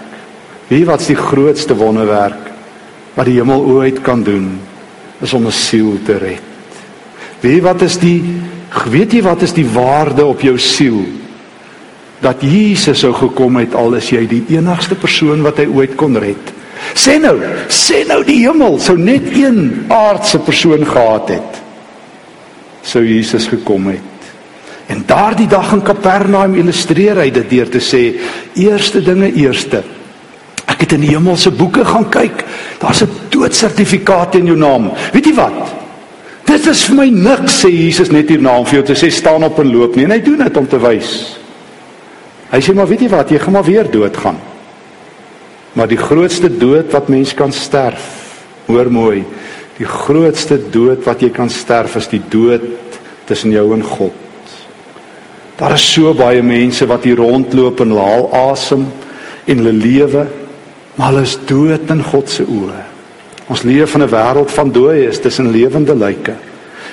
Wie 0.71 0.85
wat 0.87 1.03
is 1.03 1.11
die 1.11 1.19
grootste 1.19 1.75
wonderwerk 1.75 2.47
wat 3.13 3.27
die 3.27 3.35
hemel 3.41 3.65
ooit 3.67 3.99
kan 4.01 4.23
doen? 4.23 4.53
is 5.21 5.33
om 5.33 5.45
'n 5.45 5.51
siel 5.51 5.99
te 6.05 6.17
red. 6.17 6.41
Weet 7.39 7.61
wat 7.61 7.81
is 7.81 7.97
die 7.97 8.23
weet 8.89 9.11
jy 9.11 9.21
wat 9.21 9.41
is 9.41 9.53
die 9.53 9.65
waarde 9.65 10.25
op 10.25 10.41
jou 10.41 10.57
siel? 10.57 11.05
Dat 12.19 12.41
Jesus 12.41 12.99
sou 12.99 13.13
gekom 13.13 13.55
het 13.55 13.75
al 13.75 13.93
is 13.93 14.09
jy 14.09 14.27
die 14.27 14.43
enigste 14.47 14.95
persoon 14.95 15.41
wat 15.41 15.57
hy 15.57 15.65
ooit 15.65 15.95
kon 15.95 16.17
red. 16.17 16.53
Sê 16.93 17.19
nou, 17.19 17.37
sê 17.67 18.05
nou 18.07 18.23
die 18.23 18.47
hemel 18.47 18.79
sou 18.79 18.97
net 18.97 19.21
een 19.33 19.85
aardse 19.87 20.39
persoon 20.39 20.85
gehad 20.85 21.29
het. 21.29 21.61
Sou 22.81 23.05
Jesus 23.05 23.47
gekom 23.47 23.87
het. 23.87 23.99
En 24.87 25.03
daardie 25.05 25.47
dag 25.47 25.73
in 25.73 25.81
Kapernaum 25.81 26.55
illustreer 26.55 27.15
hy 27.15 27.29
dit 27.29 27.49
deur 27.49 27.69
te 27.69 27.79
sê 27.79 28.19
eerste 28.53 29.01
dinge 29.01 29.33
eerste. 29.33 29.83
Het 30.91 30.99
in 30.99 31.05
die 31.05 31.13
hemelse 31.15 31.51
boeke 31.55 31.85
gaan 31.87 32.09
kyk. 32.11 32.43
Daar's 32.79 33.01
'n 33.01 33.11
doodsertifikaat 33.29 34.35
in 34.35 34.45
jou 34.45 34.57
naam. 34.57 34.91
Weet 35.13 35.25
jy 35.25 35.33
wat? 35.33 35.71
Dit 36.43 36.67
is 36.67 36.83
vir 36.83 36.95
my 36.95 37.09
niks 37.09 37.63
sê 37.63 37.69
Jesus 37.69 38.11
net 38.11 38.29
hier 38.29 38.41
naam 38.41 38.65
vir 38.65 38.81
jou 38.81 38.83
te 38.83 39.05
sê 39.05 39.09
staan 39.09 39.43
op 39.43 39.59
en 39.59 39.71
loop 39.71 39.95
nie. 39.95 40.03
En 40.03 40.11
hy 40.11 40.19
doen 40.19 40.37
dit 40.37 40.57
om 40.57 40.67
te 40.67 40.79
wys. 40.79 41.37
Hy 42.51 42.59
sê 42.59 42.73
maar 42.73 42.87
weet 42.87 43.01
jy 43.01 43.09
wat, 43.09 43.29
jy 43.29 43.39
gaan 43.39 43.53
maar 43.53 43.63
weer 43.63 43.91
doodgaan. 43.91 44.37
Maar 45.73 45.87
die 45.87 45.97
grootste 45.97 46.57
dood 46.57 46.91
wat 46.91 47.07
mens 47.07 47.33
kan 47.33 47.51
sterf, 47.51 48.35
hoor 48.65 48.91
mooi, 48.91 49.23
die 49.77 49.85
grootste 49.85 50.59
dood 50.69 51.05
wat 51.05 51.21
jy 51.21 51.29
kan 51.29 51.49
sterf 51.49 51.95
is 51.95 52.07
die 52.07 52.21
dood 52.29 52.61
tussen 53.25 53.51
jou 53.51 53.73
en 53.73 53.83
God. 53.83 54.11
Daar 55.55 55.73
is 55.73 55.93
so 55.93 56.13
baie 56.13 56.41
mense 56.41 56.85
wat 56.85 57.03
hier 57.03 57.15
rondloop 57.15 57.79
en 57.79 57.91
haal 57.91 58.33
asem 58.51 58.87
en 59.45 59.57
hulle 59.57 59.71
lewe 59.71 60.27
maar 60.95 61.11
hulle 61.11 61.21
is 61.27 61.37
dood 61.47 61.89
in 61.89 62.03
God 62.03 62.29
se 62.29 62.43
oë. 62.43 62.81
Ons 63.51 63.63
leef 63.67 63.95
in 63.95 64.03
'n 64.03 64.09
wêreld 64.09 64.51
van 64.51 64.71
dooies 64.71 65.19
tussen 65.19 65.51
lewende 65.51 65.95
lyke. 65.95 66.35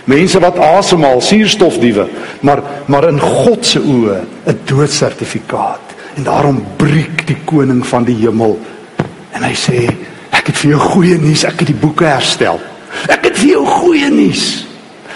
Mense 0.04 0.40
wat 0.40 0.58
asemhaal, 0.58 1.20
suurstofdiewe, 1.20 2.06
maar 2.40 2.62
maar 2.86 3.08
in 3.08 3.20
God 3.20 3.66
se 3.66 3.78
oë 3.78 4.24
'n 4.46 4.58
doodsertifikaat. 4.64 5.80
En 6.14 6.22
daarom 6.22 6.64
breek 6.76 7.26
die 7.26 7.36
koning 7.44 7.86
van 7.86 8.04
die 8.04 8.16
hemel 8.16 8.58
en 9.32 9.42
hy 9.42 9.54
sê, 9.54 9.94
ek 10.30 10.46
het 10.46 10.56
vir 10.56 10.70
jou 10.70 10.80
goeie 10.80 11.18
nuus, 11.18 11.44
ek 11.44 11.58
het 11.58 11.66
die 11.66 11.80
boeke 11.80 12.04
herstel. 12.04 12.60
Ek 13.08 13.24
het 13.24 13.38
vir 13.38 13.48
jou 13.48 13.66
goeie 13.66 14.10
nuus. 14.10 14.66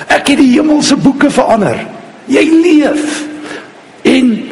Ek 0.07 0.29
het 0.29 0.39
die 0.39 0.53
hemelse 0.53 0.97
boeke 0.97 1.31
verander. 1.31 1.87
Jy 2.27 2.45
leef. 2.62 3.25
En 4.03 4.49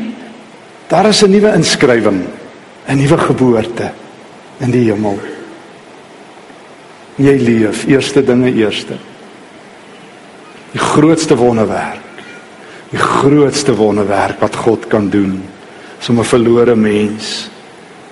daar 0.89 1.09
is 1.09 1.23
'n 1.23 1.31
nuwe 1.31 1.55
inskrywing, 1.55 2.25
'n 2.89 2.97
nuwe 2.97 3.19
geboorte 3.19 3.91
in 4.61 4.73
die 4.75 4.87
hemel. 4.89 5.19
Jy 7.21 7.37
leef 7.45 7.85
eerste 7.89 8.23
dinge 8.25 8.53
eerste. 8.53 8.97
Die 10.73 10.81
grootste 10.81 11.37
wonderwerk. 11.37 12.07
Die 12.91 13.01
grootste 13.01 13.75
wonderwerk 13.77 14.41
wat 14.41 14.57
God 14.57 14.87
kan 14.91 15.11
doen 15.11 15.43
is 16.01 16.09
om 16.09 16.19
'n 16.19 16.25
verlore 16.25 16.75
mens 16.75 17.51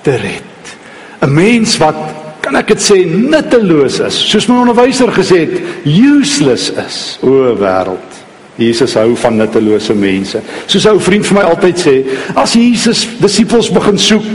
te 0.03 0.17
red. 0.17 0.77
'n 1.21 1.35
Mens 1.35 1.77
wat 1.77 1.97
kan 2.41 2.57
ek 2.57 2.67
dit 2.67 2.81
sê 2.81 3.05
nutteloos 3.05 3.99
is, 4.01 4.31
soos 4.31 4.47
my 4.49 4.57
onderwyser 4.57 5.13
gesê 5.13 5.39
het, 5.45 5.61
useless 5.85 6.71
is. 6.71 7.19
O 7.23 7.57
wêreld. 7.57 8.17
Jesus 8.57 8.95
hou 8.95 9.17
van 9.17 9.37
nuttelose 9.37 9.95
mense. 9.95 10.41
Soos 10.67 10.85
'n 10.85 10.91
ou 10.91 11.01
vriend 11.01 11.27
vir 11.27 11.35
my 11.39 11.45
altyd 11.45 11.79
sê, 11.79 12.05
as 12.35 12.55
Jesus 12.55 13.09
disippels 13.21 13.71
begin 13.71 13.99
soek, 13.99 14.31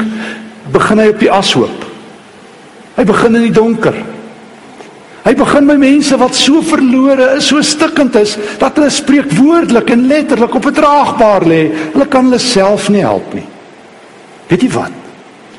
begin 0.72 1.00
hy 1.00 1.08
op 1.08 1.20
die 1.20 1.32
ashoop. 1.32 1.83
Hy 2.98 3.04
begin 3.10 3.36
in 3.36 3.48
die 3.48 3.56
donker. 3.56 3.96
Hy 5.24 5.32
begin 5.40 5.70
by 5.70 5.78
mense 5.80 6.18
wat 6.20 6.36
so 6.36 6.60
verlore 6.68 7.38
is, 7.38 7.48
so 7.48 7.62
stikkend 7.64 8.18
is 8.20 8.36
dat 8.60 8.76
hulle 8.76 8.92
spreek 8.92 9.32
woordelik 9.38 9.94
en 9.96 10.08
letterlik 10.10 10.56
op 10.56 10.66
'n 10.68 10.76
draagbaar 10.76 11.48
lê. 11.48 11.72
Hulle 11.94 12.08
kan 12.08 12.26
hulle 12.26 12.40
self 12.40 12.90
nie 12.90 13.02
help 13.02 13.34
nie. 13.34 13.48
Weet 14.50 14.62
jy 14.62 14.70
wat? 14.70 14.92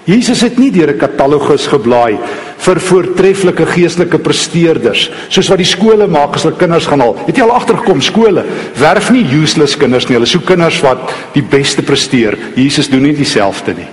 Jesus 0.04 0.42
het 0.44 0.58
nie 0.58 0.70
deur 0.70 0.92
'n 0.92 0.98
katalogus 0.98 1.66
geblaai 1.66 2.18
vir 2.58 2.80
voortreffelike 2.80 3.66
geestelike 3.66 4.18
presteerders 4.18 5.10
soos 5.28 5.48
wat 5.48 5.58
die 5.58 5.64
skole 5.64 6.06
maak 6.06 6.34
as 6.34 6.42
hulle 6.42 6.56
kinders 6.56 6.86
gaan 6.86 7.00
haal. 7.00 7.16
Het 7.26 7.36
jy 7.36 7.42
al 7.42 7.56
agtergekom 7.56 8.02
skole 8.02 8.44
werf 8.76 9.10
nie 9.10 9.24
useless 9.24 9.76
kinders 9.76 10.08
nie. 10.08 10.16
Hulle 10.16 10.26
soek 10.26 10.44
kinders 10.44 10.80
wat 10.82 11.10
die 11.32 11.42
beste 11.42 11.82
presteer. 11.82 12.36
Jesus 12.54 12.88
doen 12.88 13.02
nie 13.02 13.16
dieselfde 13.16 13.74
nie. 13.74 13.88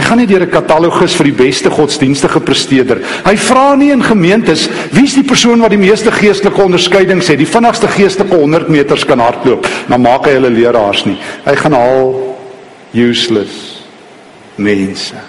Hy 0.00 0.06
gaan 0.06 0.16
nie 0.16 0.26
deur 0.26 0.46
'n 0.46 0.50
katalogus 0.50 1.12
vir 1.12 1.26
die 1.28 1.36
beste 1.36 1.68
godsdienstige 1.68 2.40
presteerder. 2.40 3.02
Hy 3.24 3.36
vra 3.36 3.74
nie 3.76 3.90
in 3.92 4.02
gemeentes 4.02 4.66
wie's 4.92 5.12
die 5.14 5.28
persoon 5.28 5.60
wat 5.60 5.70
die 5.70 5.76
meeste 5.76 6.10
geestelike 6.10 6.62
onderskeidings 6.62 7.28
het, 7.28 7.36
die 7.36 7.46
vinnigste 7.46 7.86
geestelike 7.86 8.34
100 8.34 8.68
meters 8.68 9.04
kan 9.04 9.20
hardloop. 9.20 9.66
Dan 9.88 10.00
maak 10.00 10.24
hy 10.24 10.32
hulle 10.38 10.50
leraars 10.50 11.04
nie. 11.04 11.18
Hy 11.44 11.54
gaan 11.54 11.74
al 11.74 12.36
useless 12.94 13.84
mense. 14.56 15.20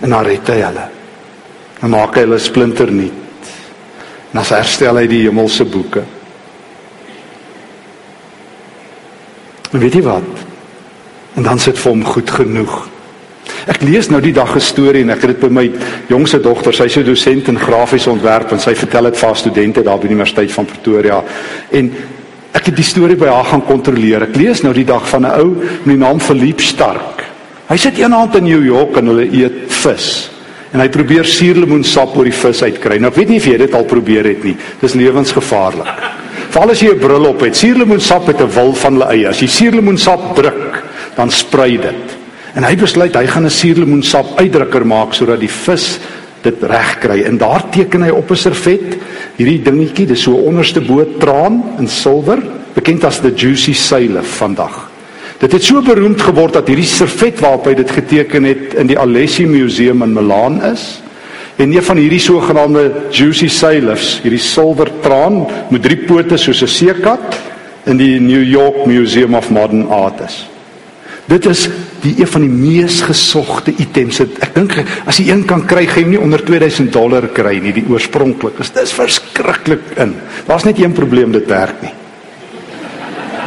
En 0.00 0.10
dan 0.10 0.24
red 0.24 0.46
hy 0.48 0.60
hulle. 0.60 0.88
Dan 1.80 1.90
maak 1.90 2.14
hy 2.14 2.20
hulle 2.20 2.38
splinternuut. 2.38 3.12
En 4.32 4.42
dan 4.42 4.58
herstel 4.58 4.96
hy 4.96 5.06
die 5.06 5.22
hemelse 5.24 5.64
boeke. 5.64 6.04
En 9.72 9.80
weet 9.80 9.94
jy 9.94 10.02
wat? 10.02 10.52
En 11.34 11.42
dan 11.42 11.58
sit 11.58 11.78
vir 11.78 11.90
hom 11.90 12.04
goed 12.04 12.30
genoeg. 12.30 12.74
Ek 13.66 13.82
lees 13.84 14.10
nou 14.12 14.20
die 14.20 14.32
dag 14.32 14.54
'n 14.56 14.60
storie 14.60 15.02
en 15.02 15.10
ek 15.10 15.22
het 15.22 15.30
dit 15.30 15.40
by 15.40 15.48
my 15.48 15.70
jongste 16.08 16.40
dogter, 16.40 16.72
sy's 16.72 16.96
'n 16.96 17.04
dosent 17.04 17.48
in 17.48 17.58
grafiese 17.58 18.10
ontwerp 18.10 18.52
en 18.52 18.60
sy 18.60 18.74
vertel 18.74 19.04
dit 19.04 19.16
vir 19.16 19.26
haar 19.26 19.36
studente 19.36 19.82
daar 19.82 19.98
by 19.98 20.06
die 20.06 20.14
Universiteit 20.14 20.52
van 20.52 20.64
Pretoria. 20.64 21.22
En 21.70 21.92
ek 22.52 22.66
het 22.66 22.76
die 22.76 22.84
storie 22.84 23.16
by 23.16 23.26
haar 23.26 23.44
gaan 23.44 23.64
kontroleer. 23.64 24.22
Ek 24.22 24.36
lees 24.36 24.62
nou 24.62 24.72
die 24.74 24.84
dag 24.84 25.08
van 25.08 25.26
'n 25.26 25.40
ou 25.40 25.48
met 25.84 25.96
die 25.98 26.06
naam 26.06 26.20
Philippe 26.20 26.62
Stark. 26.62 27.24
Hy 27.68 27.76
sit 27.76 27.98
eendag 27.98 28.34
in 28.34 28.44
New 28.44 28.64
York 28.64 28.96
en 28.96 29.06
hulle 29.06 29.28
eet 29.32 29.72
vis. 29.72 30.30
En 30.72 30.80
hy 30.80 30.88
probeer 30.88 31.24
suurlemoensap 31.24 32.16
oor 32.16 32.24
die 32.24 32.32
vis 32.32 32.62
uitkry. 32.62 32.98
Nou 32.98 33.10
ek 33.10 33.16
weet 33.16 33.28
nie 33.28 33.36
of 33.36 33.46
jy 33.46 33.56
dit 33.56 33.74
al 33.74 33.84
probeer 33.84 34.24
het 34.24 34.44
nie. 34.44 34.56
Dis 34.80 34.94
lewensgevaarlik. 34.94 36.02
Veral 36.50 36.70
as 36.70 36.80
jy 36.80 36.92
'n 36.92 36.98
bril 36.98 37.26
op 37.26 37.40
het. 37.40 37.56
Suurlemoensap 37.56 38.26
het 38.26 38.40
'n 38.40 38.50
wil 38.54 38.74
van 38.74 38.92
hulle 38.92 39.10
eie. 39.12 39.28
As 39.28 39.40
jy 39.40 39.46
suurlemoensap 39.46 40.34
druk, 40.36 40.63
dan 41.16 41.30
sprei 41.30 41.78
dit. 41.78 42.16
En 42.54 42.64
hy 42.64 42.76
besluit 42.78 43.14
hy 43.14 43.26
gaan 43.26 43.46
'n 43.46 43.50
suurlemoensap 43.50 44.38
uitdrukker 44.38 44.86
maak 44.86 45.14
sodat 45.14 45.40
die 45.40 45.50
vis 45.50 45.98
dit 46.42 46.62
reg 46.62 46.98
kry. 47.00 47.22
En 47.24 47.38
daar 47.38 47.64
teken 47.70 48.02
hy 48.02 48.10
op 48.10 48.30
'n 48.30 48.36
servet 48.36 48.96
hierdie 49.36 49.62
dingetjie, 49.62 50.06
dis 50.06 50.22
so 50.22 50.32
onderste 50.32 50.80
bo 50.80 51.04
traan 51.18 51.62
in 51.78 51.88
silwer 51.88 52.42
bekend 52.74 53.04
as 53.04 53.20
the 53.20 53.30
juicy 53.30 53.72
salif 53.72 54.26
vandag. 54.38 54.90
Dit 55.38 55.52
het 55.52 55.62
so 55.62 55.82
beroemd 55.82 56.20
geword 56.20 56.52
dat 56.52 56.68
hierdie 56.68 56.86
servet 56.86 57.40
waarop 57.40 57.66
hy 57.66 57.74
dit 57.74 57.90
geteken 57.90 58.44
het 58.44 58.74
in 58.74 58.86
die 58.86 58.98
Alessi 58.98 59.46
Museum 59.46 60.02
in 60.02 60.12
Milaan 60.12 60.62
is. 60.62 61.02
En 61.56 61.72
een 61.72 61.82
van 61.82 61.96
hierdie 61.96 62.20
sogenaamde 62.20 62.92
juicy 63.10 63.48
salifs, 63.48 64.20
hierdie 64.22 64.42
silwer 64.42 64.90
traan 65.00 65.46
met 65.70 65.82
drie 65.82 66.04
pote 66.06 66.36
soos 66.36 66.62
'n 66.62 66.66
seekat 66.66 67.40
in 67.86 67.96
die 67.96 68.20
New 68.20 68.42
York 68.42 68.86
Museum 68.86 69.34
of 69.34 69.50
Modern 69.50 69.88
Art 69.88 70.20
is. 70.20 70.53
Dit 71.26 71.46
is 71.48 71.68
die 72.02 72.14
een 72.20 72.28
van 72.28 72.44
die 72.44 72.52
mees 72.52 73.00
gesogte 73.06 73.72
items. 73.80 74.20
Ek 74.20 74.52
dink 74.54 74.76
as 75.08 75.18
jy 75.20 75.30
een 75.30 75.44
kan 75.48 75.64
kry, 75.66 75.86
gaan 75.88 76.04
jy 76.04 76.14
nie 76.14 76.20
onder 76.20 76.42
2000 76.44 76.92
dollar 76.92 77.30
kry 77.32 77.56
nie, 77.64 77.72
die 77.72 77.86
oorspronklik 77.88 78.60
is. 78.60 78.74
Dis 78.76 78.92
verskriklik 78.92 79.94
in. 79.96 80.16
Daar's 80.48 80.66
net 80.68 80.80
een 80.82 80.92
probleem 80.92 81.32
dit 81.32 81.48
werk 81.48 81.80
nie. 81.84 81.94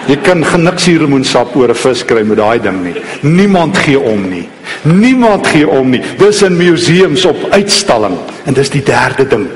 Jy 0.07 0.15
kan 0.23 0.39
geniks 0.39 0.85
hier 0.87 1.03
lemoensap 1.03 1.55
oor 1.59 1.69
'n 1.69 1.75
vis 1.75 2.05
kry 2.05 2.23
met 2.23 2.37
daai 2.37 2.59
ding 2.59 2.83
nie. 2.83 2.95
Niemand 3.21 3.77
gee 3.77 3.99
om 3.99 4.29
nie. 4.29 4.47
Niemand 4.83 5.47
gee 5.47 5.67
om 5.67 5.89
nie. 5.89 6.01
Dis 6.17 6.41
in 6.41 6.57
museums 6.57 7.25
op 7.25 7.51
uitstalling 7.51 8.17
en 8.45 8.53
dis 8.53 8.69
die 8.69 8.83
derde 8.83 9.27
ding. 9.27 9.47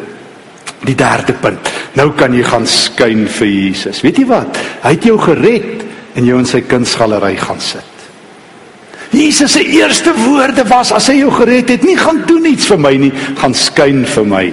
Die 0.84 0.96
derde 0.96 1.34
punt. 1.34 1.72
Nou 1.94 2.12
kan 2.12 2.34
jy 2.34 2.44
gaan 2.44 2.68
skyn 2.68 3.28
vir 3.28 3.48
Jesus. 3.48 4.02
Weet 4.02 4.18
jy 4.18 4.26
wat? 4.26 4.58
Hy 4.84 4.90
het 4.90 5.04
jou 5.04 5.18
gered 5.18 5.86
en 6.16 6.26
jou 6.26 6.38
in 6.38 6.46
sy 6.46 6.62
kunsgalery 6.62 7.36
gaan 7.38 7.60
sit. 7.60 7.91
Jesus 9.12 9.52
se 9.52 9.64
eerste 9.64 10.14
woorde 10.16 10.64
was 10.68 10.92
as 10.96 11.10
hy 11.12 11.18
jou 11.20 11.32
gered 11.36 11.70
het, 11.70 11.84
nie 11.84 11.98
gaan 12.00 12.24
doen 12.28 12.46
iets 12.54 12.70
vir 12.72 12.80
my 12.80 12.94
nie, 12.96 13.12
gaan 13.42 13.56
skyn 13.58 14.06
vir 14.08 14.28
my. 14.28 14.46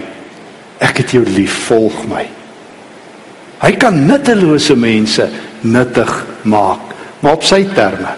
Ek 0.82 1.02
het 1.02 1.14
jou 1.14 1.22
lief, 1.26 1.54
volg 1.68 2.00
my. 2.10 2.24
Hy 3.62 3.72
kan 3.78 4.06
nuttelose 4.06 4.74
mense 4.78 5.26
nuttig 5.66 6.10
maak, 6.46 6.94
maar 7.22 7.38
op 7.38 7.46
sy 7.46 7.64
terme. 7.74 8.14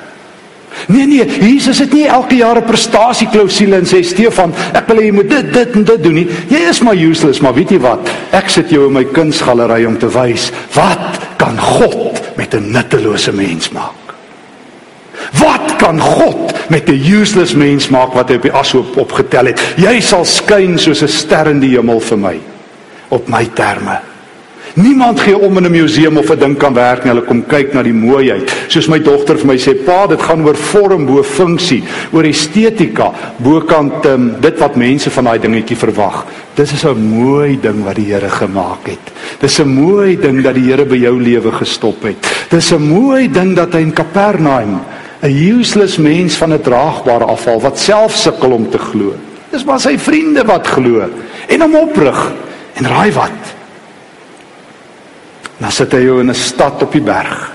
Nee 0.88 1.06
nee, 1.08 1.24
Jesus 1.42 1.80
het 1.82 1.92
nie 1.92 2.06
elke 2.08 2.36
jaar 2.40 2.56
'n 2.56 2.64
prestasieklausule 2.64 3.76
en 3.76 3.86
sê 3.86 4.02
Stefan, 4.02 4.52
ek 4.72 4.86
wil 4.88 4.96
hê 4.96 5.04
jy 5.04 5.12
moet 5.12 5.28
dit 5.28 5.52
dit 5.52 5.74
en 5.74 5.84
dit 5.84 6.02
doen 6.02 6.14
nie. 6.14 6.28
Jy 6.48 6.68
is 6.70 6.80
maar 6.80 6.96
useless, 6.96 7.40
maar 7.40 7.54
weet 7.54 7.70
jy 7.70 7.78
wat? 7.78 8.08
Ek 8.32 8.48
sit 8.48 8.70
jou 8.70 8.86
in 8.86 8.92
my 8.92 9.04
kunsgalery 9.04 9.84
om 9.84 9.98
te 9.98 10.08
wys 10.08 10.52
wat 10.74 11.20
kan 11.36 11.58
God 11.58 12.20
met 12.36 12.54
'n 12.54 12.70
nuttelose 12.72 13.32
mens 13.32 13.70
maak. 13.70 14.09
Kan 15.80 16.00
God 16.00 16.52
met 16.68 16.88
'n 16.88 17.00
useless 17.00 17.54
mens 17.54 17.88
maak 17.88 18.12
wat 18.12 18.28
hy 18.28 18.36
op 18.36 18.42
die 18.42 18.52
ashoop 18.52 18.96
opgetel 18.96 19.46
het? 19.46 19.60
Jy 19.76 20.00
sal 20.00 20.24
skyn 20.24 20.78
soos 20.78 21.02
'n 21.02 21.08
ster 21.08 21.48
in 21.48 21.60
die 21.60 21.76
hemel 21.76 22.00
vir 22.00 22.18
my 22.18 22.36
op 23.08 23.28
my 23.28 23.48
terme. 23.54 24.00
Niemand 24.74 25.20
gee 25.20 25.38
om 25.38 25.56
in 25.56 25.64
'n 25.64 25.70
museum 25.70 26.16
of 26.16 26.30
'n 26.30 26.38
ding 26.38 26.56
kan 26.56 26.74
werk 26.74 27.04
nie. 27.04 27.12
Hulle 27.12 27.26
kom 27.26 27.46
kyk 27.46 27.72
na 27.72 27.82
die 27.82 27.92
mooiheid. 27.92 28.52
Soos 28.68 28.88
my 28.88 28.98
dogter 28.98 29.38
vir 29.38 29.46
my 29.46 29.56
sê, 29.56 29.74
"Pa, 29.84 30.06
dit 30.06 30.22
gaan 30.22 30.46
oor 30.46 30.54
vorm 30.56 31.06
bo 31.06 31.22
funksie, 31.22 31.82
oor 32.12 32.24
estetika, 32.24 33.12
bokant 33.36 34.06
um, 34.06 34.34
dit 34.40 34.58
wat 34.58 34.76
mense 34.76 35.10
van 35.10 35.24
daai 35.24 35.38
dingetjie 35.38 35.76
verwag." 35.76 36.26
Dis 36.54 36.72
is 36.72 36.84
'n 36.84 37.16
mooi 37.16 37.58
ding 37.60 37.84
wat 37.84 37.96
die 37.96 38.12
Here 38.12 38.28
gemaak 38.28 38.86
het. 38.86 39.12
Dis 39.40 39.58
'n 39.58 39.68
mooi 39.68 40.16
ding 40.16 40.42
dat 40.42 40.54
die 40.54 40.70
Here 40.70 40.84
by 40.84 40.96
jou 40.96 41.20
lewe 41.20 41.52
gestop 41.52 42.02
het. 42.02 42.16
Dis 42.50 42.72
'n 42.72 42.88
mooi 42.88 43.30
ding 43.30 43.56
dat 43.56 43.72
hy 43.72 43.80
in 43.80 43.92
Kapernaum 43.92 44.80
'n 45.22 45.58
useless 45.58 45.96
mens 45.98 46.34
van 46.34 46.52
'n 46.52 46.60
draagbare 46.60 47.24
afval 47.24 47.60
wat 47.60 47.78
self 47.78 48.16
sukkel 48.16 48.50
om 48.50 48.70
te 48.70 48.78
glo. 48.78 49.14
Dis 49.50 49.64
maar 49.64 49.80
sy 49.80 49.98
vriende 49.98 50.44
wat 50.44 50.66
glo 50.66 51.08
en 51.46 51.60
hom 51.60 51.74
oprig. 51.74 52.32
En 52.74 52.86
raai 52.86 53.12
wat? 53.12 53.40
Dan 55.58 55.72
sit 55.72 55.92
hy 55.92 56.04
jou 56.06 56.20
in 56.20 56.30
'n 56.30 56.34
stad 56.34 56.82
op 56.82 56.92
die 56.92 57.04
berg. 57.04 57.52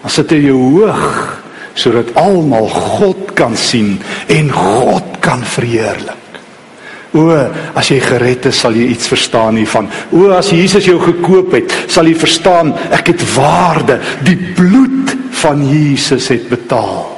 Dan 0.00 0.10
sit 0.10 0.30
hy 0.30 0.36
jou 0.36 0.56
hoog 0.56 1.42
sodat 1.74 2.14
almal 2.14 2.68
God 2.68 3.34
kan 3.34 3.56
sien 3.56 4.00
en 4.26 4.52
God 4.52 5.04
kan 5.20 5.44
verheerlik. 5.44 6.16
O, 7.12 7.32
as 7.74 7.88
jy 7.88 8.00
gered 8.00 8.46
is, 8.46 8.58
sal 8.60 8.72
jy 8.72 8.88
iets 8.92 9.08
verstaan 9.08 9.56
hiervan. 9.56 9.88
O, 10.10 10.30
as 10.30 10.50
Jesus 10.50 10.84
jou 10.84 10.98
gekoop 11.00 11.52
het, 11.52 11.72
sal 11.88 12.08
jy 12.08 12.14
verstaan 12.14 12.74
ek 12.90 13.06
het 13.06 13.22
waarde. 13.34 14.00
Die 14.26 14.36
bloed 14.36 15.14
van 15.46 15.62
Jesus 15.62 16.28
het 16.32 16.48
betaal. 16.50 17.12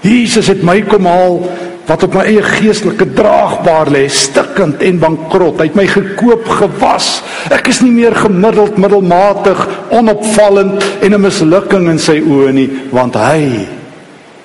Jesus 0.00 0.48
het 0.48 0.62
my 0.64 0.78
kom 0.88 1.04
haal 1.08 1.42
wat 1.90 2.04
op 2.06 2.14
my 2.14 2.22
eie 2.30 2.42
geestelike 2.44 3.08
draagbaar 3.16 3.90
lê, 3.90 4.04
stikkend 4.14 4.80
en 4.86 5.00
bankrot. 5.02 5.58
Hy 5.58 5.66
het 5.68 5.76
my 5.76 5.86
gekoop, 5.90 6.46
gewas. 6.60 7.08
Ek 7.50 7.66
is 7.72 7.80
nie 7.82 7.90
meer 7.92 8.14
gemiddeld, 8.14 8.78
middelmatig, 8.80 9.58
onopvallend 9.90 10.84
en 11.02 11.14
'n 11.14 11.20
mislukking 11.20 11.88
in 11.90 11.98
sy 11.98 12.20
oë 12.22 12.52
nie, 12.54 12.70
want 12.92 13.14
hy 13.14 13.66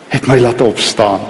het 0.09 0.27
my 0.27 0.39
laat 0.39 0.61
opstaan 0.61 1.21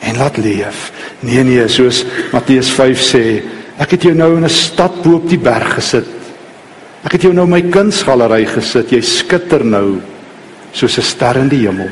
en 0.00 0.18
laat 0.18 0.36
leef. 0.36 0.92
Nee 1.20 1.42
nee, 1.44 1.68
soos 1.68 2.04
Matteus 2.32 2.70
5 2.70 3.00
sê, 3.00 3.42
ek 3.78 3.90
het 3.90 4.02
jou 4.02 4.14
nou 4.14 4.36
in 4.36 4.44
'n 4.44 4.48
stad 4.48 5.02
bo 5.02 5.16
op 5.16 5.28
die 5.28 5.38
berg 5.38 5.74
gesit. 5.74 6.06
Ek 7.04 7.12
het 7.12 7.22
jou 7.22 7.32
nou 7.32 7.46
my 7.46 7.62
kunsgalery 7.62 8.44
gesit. 8.46 8.92
Jy 8.92 9.00
skitter 9.00 9.64
nou 9.64 10.00
soos 10.76 10.98
'n 10.98 11.02
ster 11.02 11.36
in 11.40 11.48
die 11.48 11.64
hemel. 11.64 11.88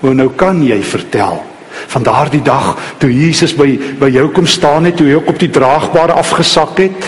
Hoe 0.00 0.14
nou 0.14 0.30
kan 0.36 0.62
jy 0.64 0.82
vertel 0.82 1.44
van 1.86 2.02
daardie 2.02 2.42
dag 2.42 2.76
toe 2.98 3.10
Jesus 3.12 3.52
by 3.56 3.78
by 3.98 4.08
jou 4.08 4.28
kom 4.32 4.46
staan 4.46 4.84
het, 4.84 4.96
toe 4.96 5.06
hy 5.06 5.14
ook 5.14 5.28
op 5.28 5.38
die 5.38 5.50
draagbare 5.50 6.12
afgesak 6.12 6.78
het 6.78 7.04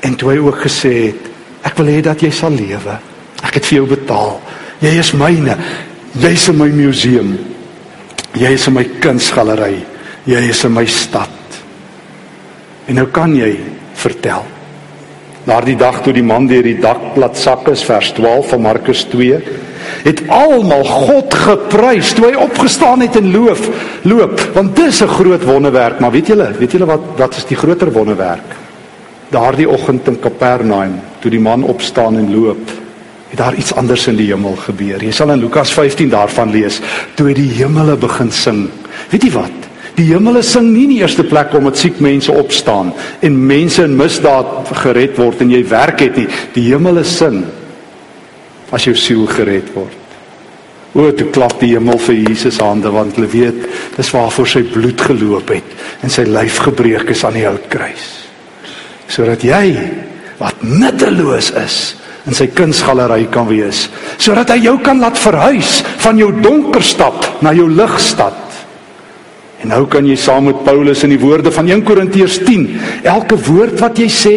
en 0.00 0.16
toe 0.16 0.30
hy 0.32 0.38
ook 0.38 0.58
gesê 0.66 1.06
het 1.06 1.30
ek 1.62 1.76
wil 1.78 1.86
hê 1.86 2.00
dat 2.02 2.20
jy 2.20 2.30
sal 2.30 2.50
lewe. 2.50 2.98
Ek 3.42 3.54
het 3.54 3.66
vir 3.66 3.78
jou 3.78 3.86
betaal. 3.86 4.40
Jy 4.80 4.98
is 4.98 5.12
myne. 5.12 5.56
Jy's 6.18 6.48
in 6.48 6.58
my 6.58 6.68
museum. 6.68 7.38
Jy 8.34 8.50
is 8.52 8.66
in 8.66 8.74
my 8.74 8.84
kunsgalery. 8.84 9.84
Jy 10.26 10.48
is 10.50 10.64
in 10.64 10.72
my 10.72 10.86
stad. 10.86 11.30
En 12.86 12.94
nou 12.94 13.06
kan 13.06 13.34
jy 13.36 13.56
vertel 13.94 14.42
Daardie 15.42 15.74
dag 15.74 16.02
toe 16.04 16.12
die 16.14 16.22
man 16.22 16.46
deur 16.46 16.62
die 16.62 16.78
dak 16.78 17.14
plat 17.16 17.34
sak 17.38 17.66
is 17.72 17.82
vers 17.82 18.12
12 18.14 18.52
van 18.52 18.62
Markus 18.62 19.02
2 19.10 19.40
het 20.04 20.20
almal 20.30 20.84
God 20.86 21.34
geprys 21.34 22.12
toe 22.14 22.28
hy 22.28 22.36
opgestaan 22.38 23.02
het 23.02 23.18
en 23.18 23.32
loof 23.34 23.64
loop 24.06 24.38
want 24.54 24.76
dis 24.76 25.02
'n 25.02 25.08
groot 25.08 25.42
wonderwerk. 25.42 25.98
Maar 26.00 26.10
weet 26.10 26.26
julle 26.26 26.52
weet 26.58 26.72
julle 26.72 26.86
wat 26.86 27.02
wat 27.16 27.36
is 27.36 27.44
die 27.44 27.56
groter 27.56 27.92
wonderwerk? 27.92 28.54
Daardie 29.30 29.68
oggend 29.68 30.06
in 30.08 30.20
Kapernaum 30.20 31.00
toe 31.20 31.30
die 31.30 31.40
man 31.40 31.64
opstaan 31.64 32.16
en 32.16 32.30
loop 32.30 32.70
het 33.30 33.38
daar 33.38 33.54
iets 33.54 33.74
anders 33.74 34.06
in 34.06 34.16
die 34.16 34.28
hemel 34.28 34.56
gebeur. 34.56 35.02
Jy 35.02 35.10
sal 35.10 35.30
in 35.30 35.40
Lukas 35.40 35.72
15 35.72 36.08
daarvan 36.08 36.50
lees 36.50 36.80
toe 37.14 37.34
die 37.34 37.50
hemele 37.50 37.96
begin 37.96 38.30
sing. 38.30 38.70
Weet 39.10 39.22
jy 39.22 39.30
wat 39.30 39.61
Die 39.96 40.06
hemele 40.08 40.40
sing 40.46 40.70
nie 40.72 40.86
in 40.86 40.94
die 40.94 41.00
eerste 41.02 41.24
plek 41.28 41.52
om 41.56 41.66
dat 41.68 41.80
siek 41.80 41.98
mense 42.00 42.32
opstaan 42.32 42.94
en 43.20 43.40
mense 43.46 43.82
in 43.84 43.96
misdaad 43.96 44.70
gered 44.84 45.18
word 45.20 45.42
en 45.44 45.52
jy 45.52 45.60
werk 45.68 46.00
het 46.00 46.16
nie. 46.16 46.28
Die 46.54 46.70
hemele 46.70 47.04
sing 47.04 47.42
as 48.72 48.86
jou 48.88 48.94
siel 48.96 49.26
gered 49.28 49.68
word. 49.76 49.98
O, 50.92 51.08
toe 51.16 51.30
klap 51.32 51.56
die 51.60 51.70
hemel 51.72 52.00
vir 52.04 52.18
Jesus 52.20 52.58
hande 52.60 52.90
want 52.92 53.16
hulle 53.16 53.30
weet 53.32 53.62
dis 53.96 54.10
waarvoor 54.12 54.48
sy 54.48 54.60
bloed 54.68 55.00
geloop 55.00 55.52
het 55.54 56.04
en 56.04 56.12
sy 56.12 56.26
lyf 56.28 56.58
gebreek 56.66 57.12
is 57.14 57.24
aan 57.24 57.38
die 57.38 57.46
houtkruis. 57.48 58.08
Sodat 59.12 59.44
jy 59.44 59.64
wat 60.40 60.64
nutteloos 60.64 61.52
is 61.60 61.78
in 62.28 62.36
sy 62.36 62.46
kunsgalery 62.54 63.24
kan 63.32 63.48
wees, 63.48 63.88
sodat 64.20 64.52
hy 64.54 64.60
jou 64.68 64.76
kan 64.84 65.00
laat 65.02 65.18
verhuis 65.18 65.80
van 66.04 66.20
jou 66.20 66.30
donker 66.44 66.84
stad 66.86 67.26
na 67.42 67.54
jou 67.56 67.66
ligstad. 67.72 68.36
En 69.62 69.70
nou 69.70 69.84
kan 69.86 70.06
jy 70.06 70.16
saam 70.18 70.48
met 70.50 70.64
Paulus 70.66 71.04
in 71.06 71.14
die 71.14 71.20
woorde 71.22 71.52
van 71.54 71.68
1 71.70 71.84
Korintiërs 71.86 72.40
10, 72.42 72.66
elke 73.06 73.38
woord 73.38 73.78
wat 73.80 73.98
jy 73.98 74.08
sê, 74.10 74.36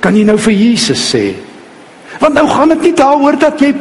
kan 0.00 0.16
jy 0.16 0.24
nou 0.28 0.36
vir 0.40 0.52
Jesus 0.52 1.00
sê. 1.14 1.24
Want 2.20 2.36
nou 2.36 2.46
gaan 2.48 2.74
dit 2.74 2.90
nie 2.90 2.96
daaroor 2.96 3.38
dat 3.40 3.60
jy 3.60 3.72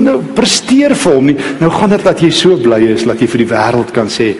nou 0.00 0.20
presteer 0.36 0.94
vir 0.96 1.16
hom 1.16 1.30
nie. 1.32 1.36
Nou 1.60 1.70
gaan 1.74 1.90
dit 1.96 2.04
dat 2.06 2.22
jy 2.22 2.30
so 2.34 2.58
bly 2.62 2.80
is 2.94 3.06
dat 3.08 3.20
jy 3.20 3.28
vir 3.30 3.44
die 3.44 3.50
wêreld 3.50 3.90
kan 3.94 4.10
sê, 4.10 4.32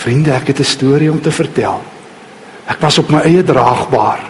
vriende, 0.00 0.32
ek 0.32 0.48
het 0.48 0.60
'n 0.60 0.64
storie 0.64 1.10
om 1.10 1.20
te 1.20 1.30
vertel. 1.30 1.80
Ek 2.66 2.80
was 2.80 2.98
op 2.98 3.10
my 3.10 3.20
eie 3.20 3.42
draagbaar. 3.44 4.20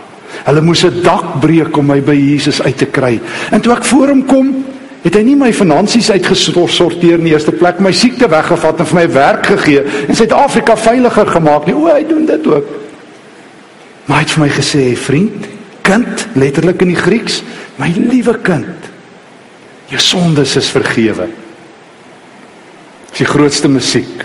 Hulle 0.45 0.61
moes 0.61 0.85
'n 0.85 1.03
dak 1.03 1.41
breek 1.41 1.77
om 1.77 1.87
my 1.87 2.01
by 2.01 2.15
Jesus 2.15 2.61
uit 2.63 2.77
te 2.77 2.87
kry. 2.87 3.21
En 3.51 3.61
toe 3.61 3.73
ek 3.73 3.85
voor 3.85 4.09
hom 4.09 4.27
kom, 4.27 4.65
het 5.05 5.19
hy 5.19 5.23
nie 5.27 5.37
my 5.37 5.51
finansies 5.53 6.09
uitgesorteer 6.15 7.19
in 7.19 7.27
die 7.29 7.35
eerste 7.35 7.53
plek, 7.53 7.83
my 7.85 7.93
siekte 7.93 8.29
weggevat 8.33 8.81
en 8.81 8.89
vir 8.89 9.01
my 9.03 9.05
werk 9.13 9.51
gegee 9.53 9.83
en 10.09 10.17
Suid-Afrika 10.17 10.79
veiliger 10.81 11.29
gemaak 11.37 11.69
nie. 11.69 11.77
O, 11.77 11.91
hy 11.93 12.07
doen 12.09 12.25
dit 12.29 12.49
ook. 12.49 12.71
Maar 14.07 14.21
hy 14.21 14.25
het 14.25 14.35
vir 14.37 14.45
my 14.45 14.51
gesê, 14.53 14.85
vriend, 14.97 15.47
kind, 15.85 16.27
letterlik 16.41 16.81
in 16.85 16.95
die 16.95 17.01
Grieks, 17.01 17.43
my 17.81 17.91
liewe 17.93 18.37
kind, 18.45 18.89
jou 19.93 20.01
sondes 20.01 20.57
is 20.61 20.73
vergewe. 20.73 21.29
Dis 23.13 23.23
die 23.23 23.29
grootste 23.29 23.69
musiek. 23.71 24.25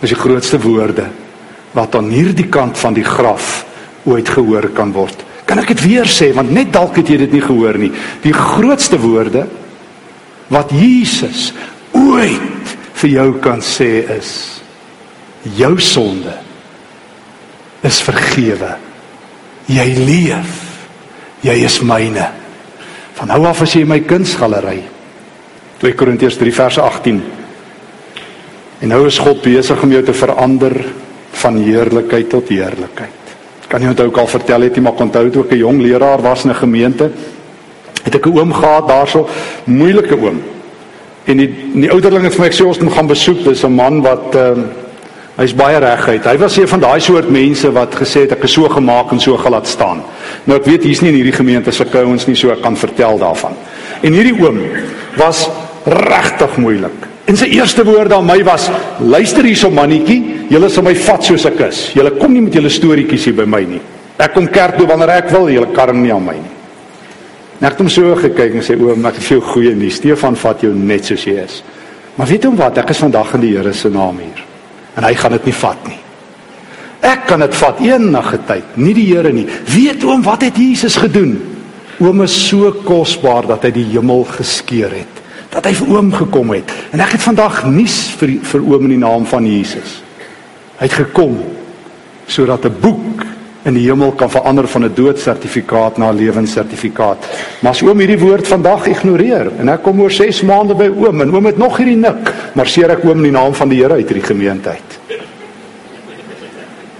Dis 0.00 0.12
die 0.12 0.18
grootste 0.18 0.58
woorde 0.64 1.10
wat 1.76 1.94
aan 1.98 2.08
hierdie 2.08 2.48
kant 2.48 2.78
van 2.80 2.96
die 2.96 3.04
graf 3.04 3.66
ooit 4.08 4.28
gehoor 4.32 4.70
kan 4.72 4.94
word. 4.96 5.20
Kan 5.46 5.62
ek 5.62 5.70
dit 5.74 5.84
weer 5.86 6.10
sê 6.10 6.32
want 6.34 6.50
net 6.52 6.72
dalk 6.74 6.98
het 6.98 7.10
jy 7.10 7.20
dit 7.24 7.36
nie 7.38 7.44
gehoor 7.44 7.78
nie. 7.78 7.92
Die 8.24 8.34
grootste 8.34 8.98
woorde 9.00 9.46
wat 10.52 10.72
Jesus 10.74 11.52
ooit 11.94 12.74
vir 12.96 13.10
jou 13.12 13.28
kan 13.44 13.62
sê 13.64 13.90
is 14.16 14.32
jou 15.56 15.76
sonde 15.82 16.34
is 17.86 18.00
vergewe. 18.02 18.72
Jy 19.70 19.86
leef. 20.00 20.54
Jy 21.44 21.56
is 21.66 21.78
myne. 21.86 22.26
Van 23.16 23.30
nou 23.30 23.44
af 23.48 23.62
as 23.62 23.74
jy 23.76 23.84
my 23.88 24.00
kunsgalery. 24.08 24.80
2 25.82 25.96
Korintiërs 25.98 26.38
3 26.40 26.54
vers 26.56 26.78
18. 26.82 27.20
En 28.82 28.92
nou 28.92 29.04
is 29.08 29.20
God 29.22 29.44
besig 29.44 29.82
om 29.82 29.92
jou 29.92 30.02
te 30.04 30.16
verander 30.16 30.74
van 31.36 31.60
heerlikheid 31.60 32.30
tot 32.32 32.50
heerlikheid. 32.52 33.25
Kan 33.68 33.82
jy 33.82 33.88
onthou 33.88 34.06
ook 34.06 34.18
al 34.18 34.26
vertel 34.26 34.60
het 34.60 34.74
jy 34.74 34.82
maar 34.82 34.92
onthou 34.92 35.30
toe 35.30 35.44
ek 35.44 35.52
'n 35.52 35.58
jong 35.58 35.80
leraar 35.82 36.22
was 36.22 36.44
in 36.44 36.50
'n 36.50 36.54
gemeente 36.54 37.10
het 38.02 38.14
ek 38.14 38.26
'n 38.26 38.38
oom 38.38 38.52
gehad 38.52 38.88
daarso 38.88 39.28
moeilike 39.64 40.16
oom. 40.16 40.42
En 41.24 41.36
die 41.36 41.50
die 41.74 41.90
ouderling 41.90 42.24
het 42.24 42.34
vir 42.34 42.44
my 42.44 42.50
gesê 42.50 42.64
ons 42.64 42.78
moet 42.78 42.92
gaan 42.92 43.06
besoek. 43.06 43.44
Dis 43.44 43.64
'n 43.64 43.74
man 43.74 44.02
wat 44.02 44.34
ehm 44.34 44.58
uh, 44.58 44.64
hy's 45.36 45.54
baie 45.54 45.78
reguit. 45.78 46.24
Hy 46.24 46.38
was 46.38 46.56
een 46.56 46.68
van 46.68 46.80
daai 46.80 47.00
soort 47.00 47.28
mense 47.28 47.72
wat 47.72 47.94
gesê 47.94 48.20
het 48.24 48.32
ek 48.32 48.44
is 48.44 48.52
so 48.52 48.68
gemaak 48.68 49.10
en 49.12 49.20
so 49.20 49.36
gelaat 49.36 49.66
staan. 49.66 50.02
Nou 50.44 50.58
ek 50.58 50.64
weet 50.64 50.82
hier's 50.82 51.00
nie 51.00 51.10
in 51.10 51.18
hierdie 51.20 51.36
gemeente 51.36 51.72
se 51.72 51.84
kouens 51.84 52.26
nie 52.26 52.36
so 52.36 52.50
ek 52.50 52.62
kan 52.62 52.76
vertel 52.76 53.18
daarvan. 53.18 53.52
En 54.02 54.12
hierdie 54.12 54.36
oom 54.40 54.60
was 55.16 55.48
regtig 55.84 56.56
moeilik. 56.56 57.15
En 57.26 57.34
sy 57.34 57.48
eerste 57.56 57.82
woorde 57.84 58.14
aan 58.14 58.26
my 58.26 58.38
was: 58.46 58.68
"Luister 59.02 59.44
hierso 59.44 59.70
mannetjie, 59.70 60.46
julle 60.48 60.68
sal 60.70 60.84
my 60.86 60.94
vat 60.94 61.24
soos 61.24 61.46
ek 61.48 61.60
is. 61.66 61.80
Julle 61.94 62.12
kom 62.20 62.32
nie 62.32 62.44
met 62.44 62.54
julle 62.54 62.70
storieetjies 62.70 63.24
hier 63.24 63.34
by 63.34 63.46
my 63.50 63.62
nie. 63.66 63.80
Ek 64.16 64.32
kom 64.32 64.46
kerk 64.46 64.78
toe 64.78 64.86
wanneer 64.86 65.10
ek 65.18 65.32
wil, 65.34 65.50
julle 65.50 65.72
karm 65.74 66.02
nie 66.02 66.12
aan 66.14 66.24
my 66.24 66.36
nie." 66.38 66.54
Net 67.58 67.72
het 67.72 67.80
hom 67.80 67.88
so 67.88 68.14
gekyk 68.14 68.54
en 68.54 68.62
sê: 68.62 68.78
"Oom, 68.80 69.04
ek 69.06 69.14
het 69.14 69.24
veel 69.24 69.40
goeie 69.40 69.74
nuus. 69.74 69.96
Stefan 69.96 70.36
vat 70.36 70.62
jou 70.62 70.72
net 70.74 71.04
soos 71.04 71.24
jy 71.24 71.42
is." 71.42 71.62
Maar 72.16 72.26
weet 72.26 72.44
hom 72.44 72.56
wat? 72.56 72.78
Ek 72.78 72.90
is 72.90 72.98
vandag 72.98 73.34
in 73.34 73.40
die 73.40 73.56
Here 73.56 73.72
se 73.72 73.88
naam 73.88 74.18
hier. 74.18 74.44
En 74.96 75.04
hy 75.04 75.14
gaan 75.14 75.32
dit 75.32 75.44
nie 75.44 75.54
vat 75.54 75.88
nie. 75.88 75.98
Ek 77.00 77.26
kan 77.26 77.40
dit 77.40 77.54
vat 77.54 77.80
eendag 77.80 78.38
tyd, 78.46 78.76
nie 78.76 78.94
die 78.94 79.14
Here 79.14 79.32
nie. 79.32 79.46
Weet 79.74 80.04
oom 80.04 80.22
wat 80.22 80.42
het 80.42 80.56
Jesus 80.56 80.96
gedoen? 80.96 81.36
Oom 82.00 82.22
is 82.22 82.48
so 82.48 82.72
kosbaar 82.72 83.46
dat 83.46 83.64
hy 83.64 83.70
die 83.70 83.84
hemel 83.84 84.24
geskeur 84.24 84.90
het 84.90 85.15
dat 85.56 85.64
hy 85.64 85.72
vir 85.78 85.92
oom 85.94 86.10
gekom 86.12 86.52
het. 86.52 86.72
En 86.92 87.00
ek 87.00 87.16
het 87.16 87.24
vandag 87.24 87.62
nuus 87.72 87.96
vir 88.20 88.36
vir 88.44 88.64
oom 88.66 88.84
in 88.88 88.96
die 88.98 89.00
naam 89.00 89.24
van 89.28 89.46
Jesus. 89.48 90.02
Hy 90.76 90.88
het 90.90 90.98
gekom 91.00 91.38
sodat 92.28 92.66
'n 92.66 92.76
boek 92.80 93.24
in 93.64 93.74
die 93.74 93.86
hemel 93.88 94.12
kan 94.12 94.30
verander 94.30 94.68
van 94.68 94.84
'n 94.84 94.94
doodsertifikaat 94.94 95.98
na 95.98 96.10
'n 96.10 96.16
lewenssertifikaat. 96.16 97.18
Maar 97.60 97.72
as 97.72 97.82
oom 97.82 97.98
hierdie 97.98 98.18
woord 98.18 98.46
vandag 98.48 98.86
ignoreer 98.86 99.50
en 99.58 99.68
ek 99.68 99.82
kom 99.82 100.00
oor 100.00 100.10
6 100.10 100.42
maande 100.42 100.74
by 100.74 100.88
oom 100.88 101.20
en 101.20 101.34
oom 101.34 101.46
het 101.46 101.58
nog 101.58 101.76
hierdie 101.76 101.96
nik, 101.96 102.32
maar 102.54 102.66
seer 102.66 102.90
ek 102.90 103.04
oom 103.04 103.16
in 103.24 103.32
die 103.32 103.40
naam 103.40 103.54
van 103.54 103.68
die 103.68 103.82
Here 103.82 103.94
uit 103.94 104.08
hierdie 104.08 104.26
gemeente 104.26 104.68
uit. 104.68 105.20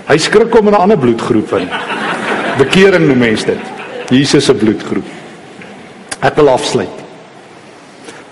Hy 0.06 0.18
skrik 0.18 0.58
om 0.58 0.68
in 0.68 0.74
'n 0.74 0.80
ander 0.80 0.98
bloedgroep 0.98 1.52
in. 1.52 1.68
Bekering 2.58 3.06
noem 3.06 3.18
mense 3.18 3.46
dit. 3.46 3.64
Jesus 4.08 4.44
se 4.44 4.54
bloedgroep. 4.54 5.04
Ek 6.20 6.36
wil 6.36 6.48
afsluit. 6.48 6.95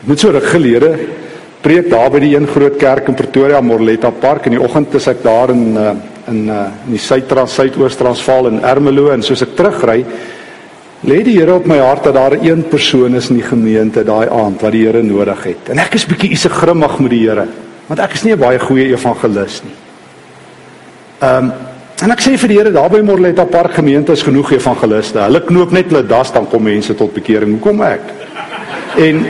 Net 0.05 0.21
so 0.21 0.29
ruk 0.35 0.45
gelede 0.53 0.90
preek 1.64 1.87
daar 1.88 2.11
by 2.12 2.21
die 2.21 2.35
een 2.35 2.45
groot 2.45 2.75
kerk 2.77 3.07
in 3.09 3.17
Pretoria 3.17 3.62
Morletta 3.64 4.11
Park 4.12 4.51
in 4.51 4.59
die 4.59 4.61
oggend 4.61 4.93
is 4.99 5.07
ek 5.09 5.23
daar 5.25 5.49
in 5.55 5.62
uh, 5.81 5.93
in 6.29 6.43
uh, 6.53 6.64
in 6.85 6.93
die 6.93 7.01
Suid-Trans 7.01 7.55
Suidoos-Transvaal 7.57 8.51
in 8.51 8.59
Ermelo 8.69 9.07
en 9.14 9.25
soos 9.25 9.40
ek 9.47 9.55
terugry 9.57 10.03
lê 11.09 11.23
die 11.25 11.38
Here 11.38 11.57
op 11.57 11.69
my 11.69 11.79
hart 11.81 12.05
dat 12.11 12.19
daar 12.19 12.37
een 12.37 12.67
persoon 12.69 13.17
is 13.17 13.31
in 13.33 13.38
die 13.40 13.47
gemeente 13.47 14.05
daai 14.05 14.29
aand 14.29 14.61
wat 14.61 14.77
die 14.77 14.83
Here 14.85 15.01
nodig 15.03 15.40
het. 15.49 15.71
En 15.73 15.81
ek 15.81 15.97
is 15.97 16.05
bietjie 16.11 16.35
ise 16.37 16.53
grimmig 16.53 16.99
met 17.01 17.14
die 17.14 17.23
Here 17.23 17.47
want 17.88 18.05
ek 18.05 18.19
is 18.19 18.27
nie 18.29 18.35
'n 18.37 18.40
baie 18.45 18.61
goeie 18.61 18.90
evangelis 18.93 19.62
nie. 19.64 19.75
Ehm 21.23 21.49
um, 21.49 21.53
en 22.05 22.11
ek 22.11 22.21
sê 22.21 22.37
vir 22.37 22.49
die 22.49 22.59
Here 22.59 22.73
daar 22.77 22.93
by 22.93 23.01
Morletta 23.01 23.49
Park 23.49 23.81
gemeente 23.81 24.12
is 24.12 24.23
genoeg 24.23 24.53
evangeliste. 24.53 25.25
Hulle 25.25 25.40
knoop 25.40 25.73
net 25.73 25.88
hulle 25.88 26.05
das 26.05 26.33
dan 26.33 26.47
kom 26.47 26.62
mense 26.62 26.95
tot 26.95 27.14
bekering. 27.14 27.57
Hoekom 27.57 27.83
ek? 27.83 28.01
En 29.01 29.25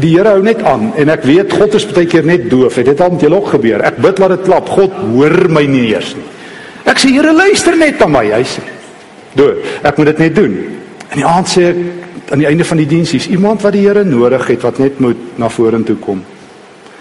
die 0.00 0.14
Here 0.14 0.34
hou 0.36 0.42
net 0.42 0.62
aan 0.66 0.92
en 0.98 1.12
ek 1.12 1.26
weet 1.28 1.52
God 1.58 1.76
is 1.78 1.86
baie 1.90 2.08
keer 2.10 2.26
net 2.26 2.48
doof. 2.50 2.78
Het 2.80 2.92
dit 2.92 3.00
al 3.00 3.14
met 3.14 3.24
julle 3.24 3.38
ook 3.40 3.52
gebeur? 3.56 3.84
Ek 3.86 4.00
bid 4.02 4.18
laat 4.22 4.36
dit 4.36 4.44
klap. 4.48 4.68
God 4.72 4.94
hoor 5.12 5.48
my 5.52 5.64
nie 5.68 5.88
eers 5.92 6.14
nie. 6.18 6.26
Ek 6.88 7.00
sê 7.02 7.12
Here 7.14 7.32
luister 7.34 7.76
net 7.76 8.00
na 8.00 8.08
my. 8.18 8.24
Hy 8.32 8.42
sê: 8.46 8.64
"Dood, 9.34 9.64
ek 9.82 9.98
moet 9.98 10.12
dit 10.12 10.18
net 10.18 10.34
doen." 10.34 10.56
En 11.10 11.16
die 11.16 11.26
aand 11.26 11.48
sê 11.48 11.70
ek 11.70 12.32
aan 12.32 12.42
die 12.42 12.48
einde 12.48 12.64
van 12.64 12.76
die 12.76 12.86
diens 12.86 13.14
is 13.14 13.28
iemand 13.28 13.62
wat 13.62 13.72
die 13.72 13.86
Here 13.86 14.04
nodig 14.04 14.46
het 14.46 14.62
wat 14.62 14.78
net 14.78 15.00
moet 15.00 15.38
na 15.38 15.48
vorentoe 15.48 15.96
kom. 15.96 16.24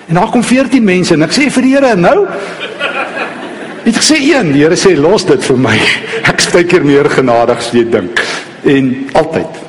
En 0.07 0.15
daar 0.15 0.31
kom 0.31 0.43
14 0.43 0.83
mense 0.83 1.13
en 1.13 1.23
ek 1.23 1.35
sê 1.35 1.49
vir 1.51 1.63
die 1.63 1.75
Here, 1.75 1.95
"Nou 1.95 2.27
Ek 3.87 4.03
sê 4.03 4.17
een, 4.19 4.51
die 4.51 4.65
Here 4.65 4.75
sê 4.75 4.97
los 4.99 5.23
dit 5.23 5.43
vir 5.47 5.57
my. 5.57 5.77
Ek 6.29 6.41
is 6.41 6.49
baie 6.51 6.65
keer 6.67 6.83
meer 6.83 7.07
genadig 7.07 7.57
as 7.57 7.69
jy 7.71 7.85
dink. 7.87 8.19
En 8.67 9.07
altyd 9.13 9.66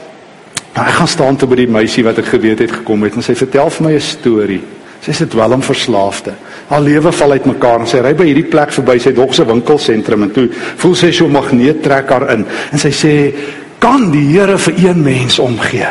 Maar 0.78 0.92
ek 0.92 0.94
gaan 0.94 1.08
staan 1.10 1.36
toe 1.36 1.48
by 1.50 1.56
die 1.58 1.72
meisie 1.74 2.04
wat 2.06 2.20
ek 2.22 2.28
geweet 2.30 2.60
het 2.62 2.70
gekom 2.70 3.02
het 3.02 3.16
en 3.18 3.24
sy 3.26 3.34
vertel 3.34 3.66
vir 3.74 3.82
my 3.82 3.92
'n 3.96 4.00
storie. 4.00 4.60
Sy 5.02 5.10
sê 5.10 5.26
dit 5.26 5.34
wel 5.34 5.54
'n 5.56 5.62
verslaafde. 5.62 6.32
Haar 6.68 6.80
lewe 6.80 7.12
val 7.12 7.32
uitmekaar 7.32 7.80
en 7.80 7.86
sy 7.86 7.98
ry 7.98 8.14
by 8.14 8.24
hierdie 8.24 8.46
plek 8.50 8.70
verby 8.70 8.98
sy 8.98 9.12
dog 9.12 9.34
se 9.34 9.44
winkelsentrum 9.44 10.22
en 10.22 10.30
toe 10.30 10.48
voel 10.76 10.94
sy 10.94 11.10
so 11.10 11.26
'n 11.26 11.32
magneet 11.32 11.82
trek 11.82 12.08
haar 12.08 12.30
in 12.30 12.46
en 12.72 12.78
sy 12.78 12.90
sê 12.90 13.34
kan 13.80 14.10
die 14.10 14.38
Here 14.38 14.56
vir 14.58 14.74
een 14.78 15.02
mens 15.02 15.38
omgee. 15.38 15.88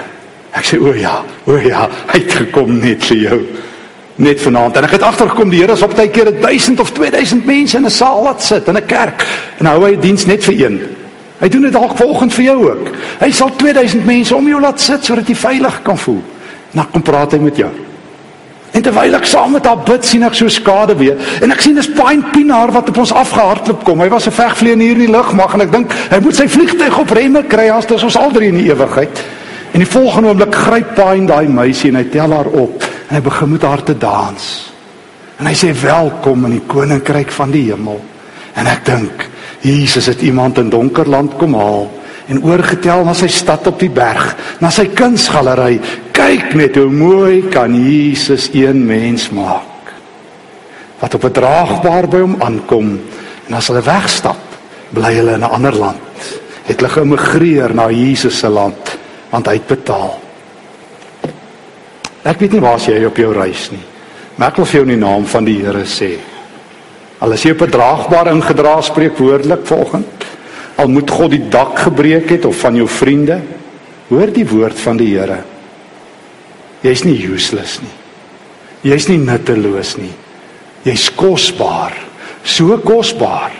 Ek 0.54 0.64
sê 0.64 0.80
o 0.80 0.94
ja, 0.94 1.22
o 1.46 1.58
ja, 1.58 1.90
hy 2.08 2.20
het 2.20 2.32
gekom 2.32 2.80
net 2.80 3.04
vir 3.04 3.18
jou. 3.18 3.42
Net 4.16 4.40
vanaand 4.40 4.78
en 4.78 4.84
ek 4.84 4.92
het 4.92 5.02
agtergekom 5.02 5.50
die 5.50 5.60
Here 5.60 5.74
is 5.74 5.82
op 5.82 5.96
tyd 5.96 6.12
keer 6.12 6.32
1000 6.42 6.80
of 6.80 6.92
2000 6.92 7.46
mense 7.46 7.78
in 7.78 7.86
'n 7.86 7.90
saal 7.90 8.24
wat 8.24 8.42
sit 8.42 8.68
in 8.68 8.78
'n 8.78 8.86
kerk 8.86 9.26
en 9.60 9.66
hou 9.66 9.84
hy 9.84 9.98
diens 10.00 10.26
net 10.26 10.44
vir 10.44 10.66
een. 10.66 10.97
Hy 11.38 11.50
doen 11.54 11.68
dit 11.68 11.74
dalk 11.74 11.98
volgens 11.98 12.34
vir 12.34 12.44
jou 12.44 12.58
ook. 12.70 12.88
Hy 13.20 13.32
sal 13.32 13.52
2000 13.56 14.06
mense 14.06 14.36
om 14.36 14.48
jou 14.50 14.62
laat 14.62 14.82
sit 14.82 15.06
sodat 15.06 15.28
jy 15.30 15.36
veilig 15.38 15.82
kan 15.86 15.98
voel. 15.98 16.24
Dan 16.72 16.90
kom 16.92 17.06
praat 17.06 17.36
hy 17.38 17.42
met 17.44 17.60
jou. 17.62 17.70
En 18.78 18.84
terwyl 18.84 19.16
ek 19.18 19.26
saam 19.26 19.56
met 19.56 19.66
haar 19.66 19.80
bid, 19.86 20.06
sien 20.06 20.26
ek 20.28 20.36
so 20.38 20.50
skade 20.52 20.94
weer. 21.00 21.18
En 21.42 21.54
ek 21.54 21.62
sien 21.64 21.78
dis 21.78 21.90
Pine 21.98 22.30
Pinaar 22.34 22.74
wat 22.76 22.90
op 22.92 23.00
ons 23.02 23.14
afgehardloop 23.16 23.86
kom. 23.88 24.02
Hy 24.04 24.10
was 24.10 24.28
'n 24.28 24.36
vegvlieën 24.38 24.80
hier 24.80 24.98
in 24.98 25.06
die 25.06 25.12
lug, 25.12 25.34
maar 25.34 25.62
ek 25.62 25.72
dink 25.72 25.94
hy 26.12 26.20
moet 26.20 26.36
sy 26.36 26.48
vliegtyg 26.48 27.00
op 27.00 27.10
remme 27.10 27.44
kry 27.44 27.70
as 27.70 27.86
dit 27.86 28.04
ons 28.04 28.18
al 28.18 28.32
drie 28.32 28.50
in 28.50 28.58
die 28.58 28.70
ewigheid. 28.70 29.24
En 29.74 29.80
die 29.80 29.90
volgende 29.90 30.30
oomblik 30.30 30.56
gryp 30.56 30.96
Pine 30.96 31.26
daai 31.26 31.48
meisie 31.48 31.90
en 31.90 31.96
hy 31.96 32.04
tel 32.04 32.32
haar 32.32 32.48
op 32.48 32.84
en 33.10 33.16
hy 33.16 33.22
begin 33.22 33.52
met 33.52 33.62
haar 33.62 33.84
te 33.84 33.98
dans. 33.98 34.72
En 35.40 35.46
hy 35.46 35.54
sê 35.54 35.74
welkom 35.82 36.46
in 36.46 36.52
die 36.52 36.68
koninkryk 36.68 37.32
van 37.32 37.52
die 37.52 37.72
hemel. 37.72 38.02
En 38.54 38.68
ek 38.68 38.86
dink 38.86 39.30
Jesus 39.62 40.06
het 40.06 40.22
iemand 40.22 40.58
in 40.58 40.70
donker 40.70 41.10
land 41.10 41.38
kom 41.38 41.56
haal 41.58 41.88
en 42.28 42.44
oorgetel 42.44 43.06
na 43.08 43.14
sy 43.16 43.30
stad 43.32 43.68
op 43.70 43.80
die 43.80 43.92
berg, 43.92 44.36
na 44.60 44.70
sy 44.74 44.90
kunsgalery. 44.92 45.80
Kyk 46.16 46.54
net 46.60 46.76
hoe 46.76 46.92
mooi 46.92 47.48
kan 47.54 47.76
Jesus 47.76 48.50
een 48.54 48.84
mens 48.86 49.30
maak. 49.32 49.94
Wat 51.00 51.14
op 51.14 51.24
'n 51.24 51.32
draagbaar 51.32 52.08
by 52.08 52.20
hom 52.20 52.36
aankom 52.42 53.00
en 53.48 53.54
as 53.54 53.68
hulle 53.68 53.82
wegstap, 53.82 54.44
bly 54.94 55.14
hulle 55.14 55.34
in 55.34 55.44
'n 55.44 55.54
ander 55.56 55.76
land. 55.76 56.20
Het 56.66 56.80
hulle 56.80 56.90
geëmigreer 56.90 57.74
na 57.74 57.90
Jesus 57.90 58.40
se 58.40 58.50
land 58.50 58.98
want 59.30 59.48
hy 59.48 59.54
het 59.54 59.68
betaal. 59.68 60.20
Ek 62.24 62.40
weet 62.40 62.52
nie 62.52 62.62
waar 62.62 62.80
jy 62.80 63.06
op 63.06 63.18
jou 63.18 63.34
reis 63.34 63.72
nie. 63.72 63.84
Maar 64.36 64.50
ek 64.50 64.56
wil 64.56 64.66
vir 64.66 64.74
jou 64.74 64.84
in 64.84 65.00
die 65.00 65.06
naam 65.06 65.26
van 65.26 65.46
die 65.46 65.58
Here 65.64 65.86
sê, 65.86 66.18
Al 67.20 67.32
is 67.34 67.44
jy 67.44 67.52
op 67.52 67.62
'n 67.62 67.70
draagbaar 67.70 68.28
ingedra 68.28 68.82
spreekwoordelik 68.82 69.66
volgens 69.66 70.06
al 70.78 70.90
moet 70.94 71.10
God 71.10 71.34
die 71.34 71.48
dak 71.50 71.80
gebreek 71.88 72.30
het 72.30 72.46
of 72.46 72.60
van 72.62 72.76
jou 72.78 72.88
vriende 72.88 73.40
hoor 74.08 74.30
die 74.32 74.46
woord 74.48 74.80
van 74.80 75.00
die 75.00 75.10
Here. 75.18 75.42
Jy's 76.86 77.04
nie 77.04 77.18
useless 77.28 77.80
nie. 77.82 77.96
Jy's 78.92 79.08
nie 79.10 79.18
nutteloos 79.18 79.96
nie. 79.98 80.14
Jy's 80.86 81.10
kosbaar. 81.18 81.96
So 82.44 82.78
kosbaar 82.78 83.56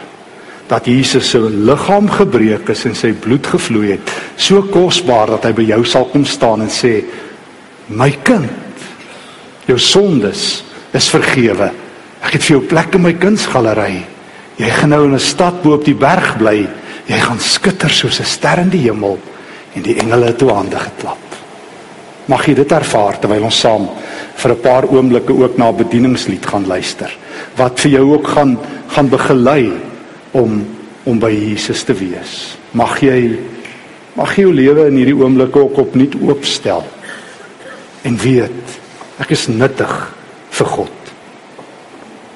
dat 0.68 0.86
Jesus 0.86 1.32
se 1.32 1.40
liggaam 1.40 2.10
gebreek 2.12 2.70
is 2.70 2.86
en 2.86 2.96
sy 2.96 3.14
bloed 3.14 3.48
gevloei 3.48 3.96
het. 3.96 4.14
So 4.38 4.62
kosbaar 4.72 5.34
dat 5.36 5.50
hy 5.50 5.54
by 5.58 5.68
jou 5.74 5.82
sal 5.88 6.08
kom 6.12 6.26
staan 6.26 6.62
en 6.62 6.72
sê: 6.72 7.02
"My 7.88 8.12
kind, 8.24 8.52
jou 9.66 9.80
sondes 9.80 10.64
is 10.94 11.10
vergewe." 11.10 11.72
Ek 12.22 12.34
het 12.38 12.44
vir 12.44 12.58
jou 12.58 12.64
plek 12.68 12.96
in 12.96 13.04
my 13.06 13.14
kunsgalery. 13.14 14.06
Jy 14.58 14.70
gaan 14.70 14.90
nou 14.90 15.04
in 15.06 15.14
'n 15.14 15.20
stad 15.20 15.62
bo 15.64 15.74
op 15.74 15.86
die 15.86 15.96
berg 15.96 16.38
bly. 16.38 16.68
Jy 17.08 17.20
gaan 17.20 17.40
skitter 17.40 17.90
soos 17.90 18.20
'n 18.20 18.26
ster 18.26 18.60
in 18.60 18.70
die 18.70 18.82
hemel 18.90 19.18
en 19.76 19.82
die 19.82 19.96
engele 19.96 20.36
toe 20.36 20.50
hande 20.50 20.78
geklap. 20.78 21.18
Mag 22.28 22.46
jy 22.46 22.54
dit 22.54 22.72
ervaar 22.72 23.20
terwyl 23.20 23.44
ons 23.44 23.60
saam 23.60 23.90
vir 24.36 24.52
'n 24.52 24.62
paar 24.62 24.84
oomblikke 24.84 25.34
ook 25.34 25.58
na 25.58 25.70
'n 25.70 25.78
bedieningslied 25.78 26.46
gaan 26.46 26.68
luister 26.68 27.18
wat 27.56 27.80
vir 27.80 27.92
jou 27.92 28.14
ook 28.14 28.28
gaan 28.28 28.58
gaan 28.88 29.10
begelei 29.10 29.72
om 30.32 30.66
om 31.06 31.20
by 31.20 31.32
Jesus 31.32 31.84
te 31.84 31.94
wees. 31.94 32.58
Mag 32.74 33.00
jy 33.02 33.40
Mag 34.18 34.34
jou 34.34 34.50
lewe 34.50 34.88
in 34.90 34.96
hierdie 34.98 35.14
oomblikke 35.14 35.62
ook 35.62 35.78
opnuut 35.84 36.16
oopstel. 36.26 36.82
En 38.02 38.16
weet, 38.18 38.78
ek 39.22 39.34
is 39.36 39.46
nuttig 39.52 39.92
vir 40.58 40.72
God. 40.74 40.97